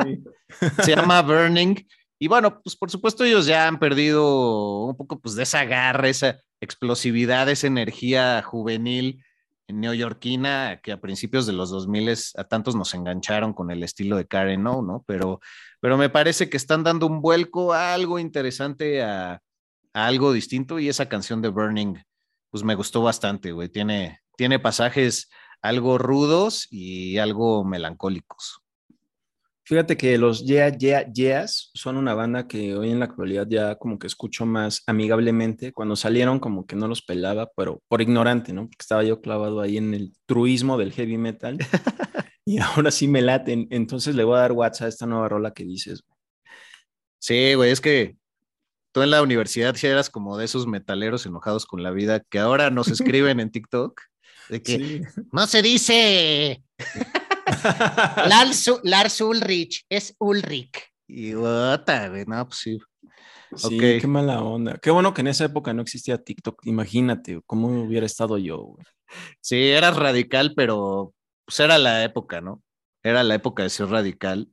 Se 0.83 0.95
llama 0.95 1.21
Burning. 1.21 1.75
Y 2.17 2.27
bueno, 2.27 2.59
pues 2.63 2.75
por 2.75 2.89
supuesto 2.89 3.23
ellos 3.23 3.45
ya 3.45 3.67
han 3.67 3.77
perdido 3.77 4.85
un 4.85 4.97
poco 4.97 5.19
pues 5.19 5.35
de 5.35 5.43
esa 5.43 5.63
garra, 5.65 6.09
esa 6.09 6.39
explosividad, 6.59 7.47
esa 7.49 7.67
energía 7.67 8.41
juvenil 8.41 9.23
neoyorquina 9.67 10.79
que 10.81 10.91
a 10.91 11.01
principios 11.01 11.45
de 11.45 11.53
los 11.53 11.69
2000 11.69 12.13
a 12.35 12.43
tantos 12.43 12.75
nos 12.75 12.93
engancharon 12.93 13.53
con 13.53 13.71
el 13.71 13.83
estilo 13.83 14.17
de 14.17 14.27
Karen 14.27 14.65
O, 14.67 14.81
¿no? 14.81 15.03
Pero, 15.07 15.39
pero 15.79 15.97
me 15.97 16.09
parece 16.09 16.49
que 16.49 16.57
están 16.57 16.83
dando 16.83 17.07
un 17.07 17.21
vuelco 17.21 17.73
a 17.73 17.93
algo 17.93 18.19
interesante, 18.19 19.03
a, 19.03 19.41
a, 19.93 20.05
algo 20.05 20.33
distinto 20.33 20.79
y 20.79 20.89
esa 20.89 21.09
canción 21.09 21.41
de 21.41 21.49
Burning, 21.49 21.95
pues 22.49 22.63
me 22.63 22.75
gustó 22.75 23.01
bastante, 23.01 23.51
güey. 23.51 23.69
Tiene, 23.69 24.19
tiene 24.37 24.59
pasajes 24.59 25.29
algo 25.61 25.97
rudos 25.97 26.67
y 26.69 27.17
algo 27.17 27.63
melancólicos. 27.65 28.64
Fíjate 29.67 29.97
que 29.97 30.15
los 30.19 30.45
Yeah, 30.45 30.77
Yeah, 30.77 31.11
Yeahs 31.11 31.71
son 31.73 31.97
una 31.97 32.13
banda 32.13 32.47
que 32.47 32.75
hoy 32.75 32.91
en 32.91 32.99
la 32.99 33.05
actualidad 33.05 33.47
ya 33.49 33.75
como 33.77 33.97
que 33.97 34.05
escucho 34.05 34.45
más 34.45 34.83
amigablemente. 34.85 35.73
Cuando 35.73 35.95
salieron 35.95 36.39
como 36.39 36.67
que 36.67 36.75
no 36.75 36.87
los 36.87 37.01
pelaba, 37.01 37.49
pero 37.57 37.81
por 37.87 37.99
ignorante, 37.99 38.53
¿no? 38.53 38.67
Porque 38.67 38.77
estaba 38.79 39.03
yo 39.03 39.21
clavado 39.21 39.61
ahí 39.61 39.77
en 39.77 39.95
el 39.95 40.13
truismo 40.27 40.77
del 40.77 40.91
heavy 40.93 41.17
metal 41.17 41.57
y 42.45 42.59
ahora 42.59 42.91
sí 42.91 43.07
me 43.07 43.23
laten. 43.23 43.67
Entonces 43.71 44.13
le 44.13 44.23
voy 44.23 44.37
a 44.37 44.41
dar 44.41 44.51
WhatsApp 44.51 44.85
a 44.85 44.89
esta 44.89 45.07
nueva 45.07 45.29
rola 45.29 45.51
que 45.51 45.65
dices. 45.65 46.03
Sí, 47.17 47.55
güey, 47.55 47.71
es 47.71 47.81
que 47.81 48.17
tú 48.91 49.01
en 49.01 49.09
la 49.09 49.23
universidad 49.23 49.75
sí 49.75 49.87
eras 49.87 50.11
como 50.11 50.37
de 50.37 50.45
esos 50.45 50.67
metaleros 50.67 51.25
enojados 51.25 51.65
con 51.65 51.81
la 51.81 51.89
vida 51.89 52.19
que 52.19 52.37
ahora 52.37 52.69
nos 52.69 52.87
escriben 52.89 53.39
en 53.39 53.49
TikTok 53.49 53.99
de 54.49 54.61
que 54.61 54.77
sí. 54.77 55.01
no 55.31 55.47
se 55.47 55.63
dice 55.63 56.63
Lars, 58.27 58.71
Lars, 58.83 59.21
Ulrich, 59.21 59.85
es 59.89 60.15
Ulrich. 60.19 60.83
Y 61.07 61.33
bota, 61.33 62.09
güey, 62.09 62.25
no, 62.25 62.47
pues 62.47 62.59
sí. 62.59 62.79
Sí, 63.55 63.77
okay. 63.77 64.01
qué 64.01 64.07
mala 64.07 64.41
onda. 64.41 64.77
Qué 64.77 64.91
bueno 64.91 65.13
que 65.13 65.21
en 65.21 65.27
esa 65.27 65.45
época 65.45 65.73
no 65.73 65.81
existía 65.81 66.17
TikTok. 66.17 66.65
Imagínate 66.65 67.39
cómo 67.45 67.83
hubiera 67.83 68.05
estado 68.05 68.37
yo, 68.37 68.57
güey. 68.57 68.85
Sí, 69.39 69.69
eras 69.69 69.95
radical, 69.95 70.53
pero 70.55 71.13
pues 71.45 71.59
era 71.59 71.77
la 71.77 72.03
época, 72.03 72.41
¿no? 72.41 72.63
Era 73.03 73.23
la 73.23 73.35
época 73.35 73.63
de 73.63 73.69
ser 73.69 73.87
radical 73.87 74.49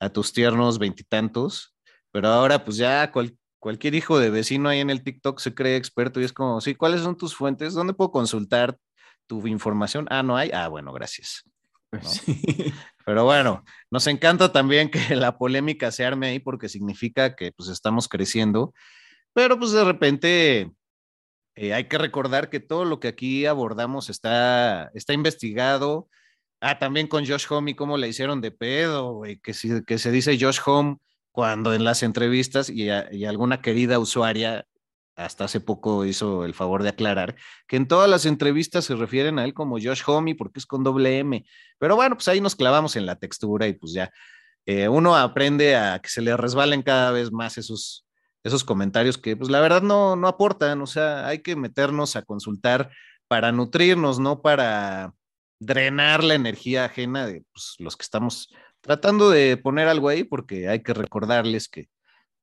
a 0.00 0.10
tus 0.10 0.32
tiernos 0.32 0.78
veintitantos, 0.78 1.74
pero 2.12 2.28
ahora 2.28 2.64
pues 2.64 2.76
ya 2.76 3.10
cual, 3.10 3.36
cualquier 3.58 3.94
hijo 3.96 4.18
de 4.18 4.30
vecino 4.30 4.68
ahí 4.68 4.80
en 4.80 4.90
el 4.90 5.02
TikTok 5.02 5.40
se 5.40 5.54
cree 5.54 5.76
experto 5.76 6.20
y 6.20 6.24
es 6.24 6.32
como, 6.32 6.60
sí, 6.60 6.74
¿cuáles 6.74 7.02
son 7.02 7.16
tus 7.16 7.34
fuentes? 7.34 7.74
¿Dónde 7.74 7.94
puedo 7.94 8.12
consultar 8.12 8.78
tu 9.26 9.46
información? 9.46 10.06
Ah, 10.10 10.22
no 10.22 10.36
hay. 10.36 10.50
Ah, 10.52 10.68
bueno, 10.68 10.92
gracias. 10.92 11.42
¿no? 12.02 12.08
Sí. 12.08 12.72
Pero 13.04 13.24
bueno, 13.24 13.64
nos 13.90 14.06
encanta 14.06 14.52
también 14.52 14.90
que 14.90 14.98
la 15.16 15.38
polémica 15.38 15.90
se 15.90 16.04
arme 16.04 16.28
ahí 16.28 16.38
porque 16.38 16.68
significa 16.68 17.34
que 17.34 17.52
pues 17.52 17.70
estamos 17.70 18.08
creciendo, 18.08 18.74
pero 19.32 19.58
pues 19.58 19.72
de 19.72 19.84
repente 19.84 20.70
eh, 21.56 21.74
hay 21.74 21.88
que 21.88 21.98
recordar 21.98 22.50
que 22.50 22.60
todo 22.60 22.84
lo 22.84 23.00
que 23.00 23.08
aquí 23.08 23.46
abordamos 23.46 24.10
está, 24.10 24.90
está 24.94 25.12
investigado. 25.12 26.08
Ah, 26.60 26.78
también 26.78 27.08
con 27.08 27.26
Josh 27.26 27.46
Home 27.50 27.72
y 27.72 27.74
cómo 27.74 27.98
le 27.98 28.08
hicieron 28.08 28.40
de 28.40 28.50
pedo, 28.52 29.14
güey, 29.14 29.38
que, 29.40 29.54
si, 29.54 29.82
que 29.84 29.98
se 29.98 30.10
dice 30.12 30.38
Josh 30.40 30.60
Home 30.66 30.98
cuando 31.32 31.74
en 31.74 31.84
las 31.84 32.02
entrevistas 32.04 32.68
y, 32.70 32.90
a, 32.90 33.08
y 33.12 33.24
alguna 33.24 33.60
querida 33.60 33.98
usuaria 33.98 34.66
hasta 35.18 35.44
hace 35.44 35.60
poco 35.60 36.04
hizo 36.04 36.44
el 36.44 36.54
favor 36.54 36.82
de 36.82 36.90
aclarar 36.90 37.34
que 37.66 37.76
en 37.76 37.88
todas 37.88 38.08
las 38.08 38.24
entrevistas 38.24 38.84
se 38.84 38.94
refieren 38.94 39.38
a 39.38 39.44
él 39.44 39.52
como 39.52 39.78
Josh 39.78 40.02
Homie 40.06 40.36
porque 40.36 40.60
es 40.60 40.66
con 40.66 40.84
doble 40.84 41.18
M. 41.18 41.44
Pero 41.78 41.96
bueno, 41.96 42.16
pues 42.16 42.28
ahí 42.28 42.40
nos 42.40 42.54
clavamos 42.54 42.94
en 42.96 43.04
la 43.04 43.16
textura 43.16 43.66
y 43.66 43.72
pues 43.72 43.92
ya 43.92 44.12
eh, 44.64 44.88
uno 44.88 45.16
aprende 45.16 45.76
a 45.76 45.98
que 45.98 46.08
se 46.08 46.22
le 46.22 46.36
resbalen 46.36 46.82
cada 46.82 47.10
vez 47.10 47.32
más 47.32 47.58
esos, 47.58 48.06
esos 48.44 48.62
comentarios 48.62 49.18
que 49.18 49.36
pues 49.36 49.50
la 49.50 49.60
verdad 49.60 49.82
no, 49.82 50.14
no 50.14 50.28
aportan. 50.28 50.80
O 50.82 50.86
sea, 50.86 51.26
hay 51.26 51.40
que 51.40 51.56
meternos 51.56 52.14
a 52.14 52.22
consultar 52.22 52.90
para 53.26 53.50
nutrirnos, 53.50 54.20
no 54.20 54.40
para 54.40 55.14
drenar 55.60 56.22
la 56.22 56.34
energía 56.34 56.84
ajena 56.84 57.26
de 57.26 57.44
pues, 57.52 57.74
los 57.78 57.96
que 57.96 58.04
estamos 58.04 58.54
tratando 58.80 59.30
de 59.30 59.56
poner 59.56 59.88
algo 59.88 60.08
ahí 60.08 60.22
porque 60.22 60.68
hay 60.68 60.82
que 60.82 60.94
recordarles 60.94 61.68
que 61.68 61.88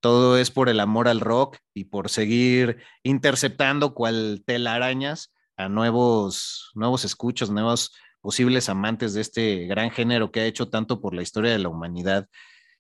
todo 0.06 0.38
es 0.38 0.52
por 0.52 0.70
el 0.70 0.80
amor 0.82 1.08
al 1.08 1.20
rock 1.20 1.58
y 1.74 1.86
por 1.86 2.12
seguir 2.12 2.78
interceptando 3.02 3.96
cual 3.96 4.44
telarañas 4.46 5.34
a 5.58 5.68
nuevos, 5.68 6.70
nuevos 6.76 7.06
escuchos, 7.06 7.50
nuevos 7.50 7.92
posibles 8.22 8.70
amantes 8.70 9.16
de 9.16 9.22
este 9.22 9.66
gran 9.66 9.90
género 9.90 10.32
que 10.32 10.42
ha 10.42 10.46
hecho 10.46 10.70
tanto 10.70 11.02
por 11.02 11.16
la 11.16 11.24
historia 11.24 11.52
de 11.54 11.58
la 11.58 11.70
humanidad 11.70 12.30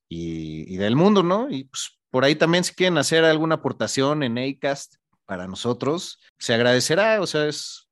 y, 0.07 0.77
del 0.77 0.95
mundo, 0.95 1.23
¿no? 1.23 1.49
Y 1.49 1.63
pues 1.63 1.97
por 2.11 2.25
ahí 2.25 2.35
también 2.35 2.63
si 2.63 2.75
quieren 2.75 2.99
hacer 2.99 3.25
alguna 3.25 3.55
aportación 3.55 4.21
en 4.21 4.37
ACAST 4.37 4.97
para 5.25 5.47
nosotros, 5.47 6.19
se 6.37 6.53
agradecerá, 6.53 7.19
o 7.21 7.25
sea, 7.25 7.47
es 7.47 7.89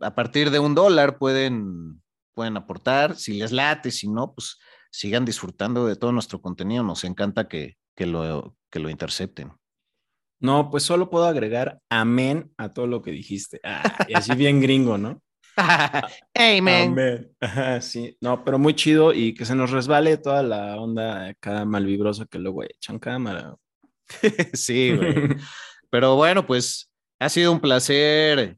a 0.00 0.14
partir 0.14 0.52
de 0.52 0.60
un 0.60 0.76
dólar 0.76 1.18
pueden, 1.18 2.00
pueden 2.34 2.56
aportar, 2.56 3.16
si 3.16 3.32
les 3.32 3.50
late, 3.50 3.90
si 3.90 4.06
no, 4.06 4.32
pues 4.32 4.60
sigan 4.92 5.24
disfrutando 5.24 5.86
de 5.86 5.96
todo 5.96 6.12
nuestro 6.12 6.40
contenido, 6.40 6.84
nos 6.84 7.02
encanta 7.02 7.48
que, 7.48 7.79
que 8.00 8.06
lo, 8.06 8.56
que 8.70 8.78
lo 8.78 8.88
intercepten. 8.88 9.52
No, 10.40 10.70
pues 10.70 10.84
solo 10.84 11.10
puedo 11.10 11.26
agregar 11.26 11.82
amén 11.90 12.50
a 12.56 12.72
todo 12.72 12.86
lo 12.86 13.02
que 13.02 13.10
dijiste. 13.10 13.60
Ah, 13.62 14.06
y 14.08 14.14
así 14.14 14.34
bien 14.34 14.58
gringo, 14.62 14.96
¿no? 14.96 15.20
Amen. 16.34 17.30
Ajá, 17.40 17.82
sí, 17.82 18.16
no, 18.22 18.42
pero 18.42 18.58
muy 18.58 18.74
chido 18.74 19.12
y 19.12 19.34
que 19.34 19.44
se 19.44 19.54
nos 19.54 19.70
resbale 19.70 20.16
toda 20.16 20.42
la 20.42 20.80
onda 20.80 21.26
acá 21.26 21.66
malvibrosa 21.66 22.24
que 22.24 22.38
luego 22.38 22.62
echan 22.62 22.98
cámara. 22.98 23.54
sí, 24.54 24.96
güey. 24.96 25.36
Pero 25.90 26.16
bueno, 26.16 26.46
pues 26.46 26.90
ha 27.18 27.28
sido 27.28 27.52
un 27.52 27.60
placer 27.60 28.56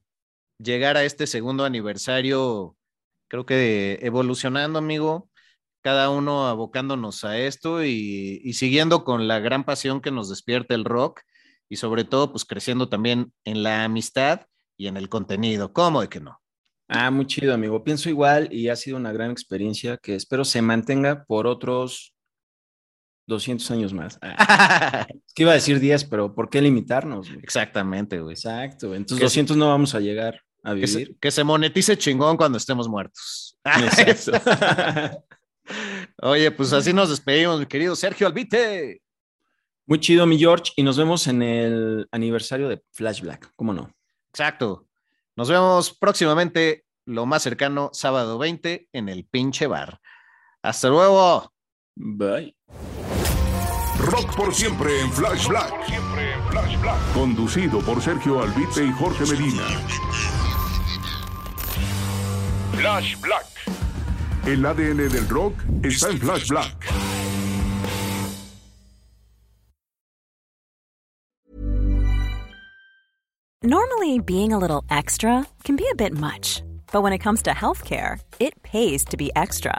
llegar 0.56 0.96
a 0.96 1.02
este 1.02 1.26
segundo 1.26 1.64
aniversario, 1.64 2.76
creo 3.26 3.44
que 3.44 3.98
evolucionando, 4.02 4.78
amigo 4.78 5.31
cada 5.82 6.10
uno 6.10 6.46
abocándonos 6.46 7.24
a 7.24 7.38
esto 7.38 7.84
y, 7.84 8.40
y, 8.44 8.52
siguiendo 8.54 9.04
con 9.04 9.28
la 9.28 9.40
gran 9.40 9.64
pasión 9.64 10.00
que 10.00 10.10
nos 10.10 10.28
despierta 10.28 10.74
el 10.74 10.84
rock 10.84 11.20
y 11.68 11.76
sobre 11.76 12.04
todo 12.04 12.30
pues 12.30 12.44
creciendo 12.44 12.88
también 12.88 13.32
en 13.44 13.62
la 13.62 13.84
amistad 13.84 14.42
y 14.76 14.86
en 14.86 14.96
el 14.96 15.08
contenido. 15.08 15.72
¿Cómo 15.72 16.00
de 16.00 16.08
que 16.08 16.20
no? 16.20 16.40
Ah, 16.88 17.10
muy 17.10 17.26
chido, 17.26 17.54
amigo. 17.54 17.82
Pienso 17.82 18.08
igual 18.10 18.52
y 18.52 18.68
ha 18.68 18.76
sido 18.76 18.96
una 18.96 19.12
gran 19.12 19.30
experiencia 19.30 19.96
que 19.96 20.14
espero 20.14 20.44
se 20.44 20.60
mantenga 20.60 21.24
por 21.24 21.46
otros 21.46 22.14
200 23.26 23.70
años 23.70 23.92
más. 23.94 24.18
Ah, 24.20 25.06
es 25.26 25.32
que 25.34 25.42
iba 25.44 25.52
a 25.52 25.54
decir 25.54 25.80
10, 25.80 26.04
pero 26.04 26.34
¿por 26.34 26.50
qué 26.50 26.60
limitarnos? 26.60 27.28
Güey? 27.28 27.40
Exactamente, 27.42 28.20
güey. 28.20 28.34
Exacto. 28.34 28.94
Entonces 28.94 29.18
que 29.18 29.24
200 29.24 29.54
se, 29.54 29.58
no 29.58 29.68
vamos 29.68 29.94
a 29.94 30.00
llegar 30.00 30.42
a 30.62 30.74
vivir. 30.74 30.88
Que 30.88 31.04
se, 31.06 31.18
que 31.18 31.30
se 31.30 31.44
monetice 31.44 31.96
chingón 31.96 32.36
cuando 32.36 32.58
estemos 32.58 32.88
muertos. 32.88 33.58
Exacto. 33.64 34.32
Oye, 36.20 36.50
pues 36.50 36.72
así 36.72 36.92
nos 36.92 37.10
despedimos, 37.10 37.58
mi 37.58 37.66
querido 37.66 37.96
Sergio 37.96 38.26
Albite. 38.26 39.02
Muy 39.86 39.98
chido, 40.00 40.26
mi 40.26 40.38
George, 40.38 40.72
y 40.76 40.82
nos 40.82 40.96
vemos 40.96 41.26
en 41.26 41.42
el 41.42 42.08
aniversario 42.12 42.68
de 42.68 42.82
Flash 42.92 43.20
Black, 43.20 43.52
¿cómo 43.56 43.72
no? 43.72 43.90
Exacto. 44.28 44.86
Nos 45.36 45.48
vemos 45.48 45.92
próximamente, 45.92 46.84
lo 47.04 47.26
más 47.26 47.42
cercano, 47.42 47.90
sábado 47.92 48.38
20, 48.38 48.88
en 48.92 49.08
el 49.08 49.24
pinche 49.24 49.66
bar. 49.66 50.00
Hasta 50.62 50.88
luego. 50.88 51.52
Bye. 51.96 52.54
Rock 53.98 54.34
por 54.36 54.54
siempre 54.54 55.00
en 55.00 55.12
Flash 55.12 55.48
Black. 55.48 55.72
Conducido 57.14 57.80
por 57.80 58.00
Sergio 58.00 58.42
Albite 58.42 58.84
y 58.84 58.92
Jorge 58.92 59.24
Medina. 59.26 59.62
Flash 62.72 63.20
Black. 63.20 63.51
El 64.44 64.66
ADN 64.66 65.08
del 65.08 65.28
rock 65.28 65.54
está 65.84 66.10
en 66.10 66.18
Flash 66.18 66.48
Black. 66.48 66.74
Normally, 73.62 74.18
being 74.18 74.52
a 74.52 74.58
little 74.58 74.82
extra 74.90 75.46
can 75.62 75.76
be 75.76 75.86
a 75.92 75.94
bit 75.94 76.12
much, 76.12 76.64
but 76.90 77.04
when 77.04 77.12
it 77.12 77.18
comes 77.18 77.42
to 77.42 77.50
healthcare, 77.50 78.18
it 78.40 78.60
pays 78.64 79.04
to 79.04 79.16
be 79.16 79.30
extra. 79.36 79.78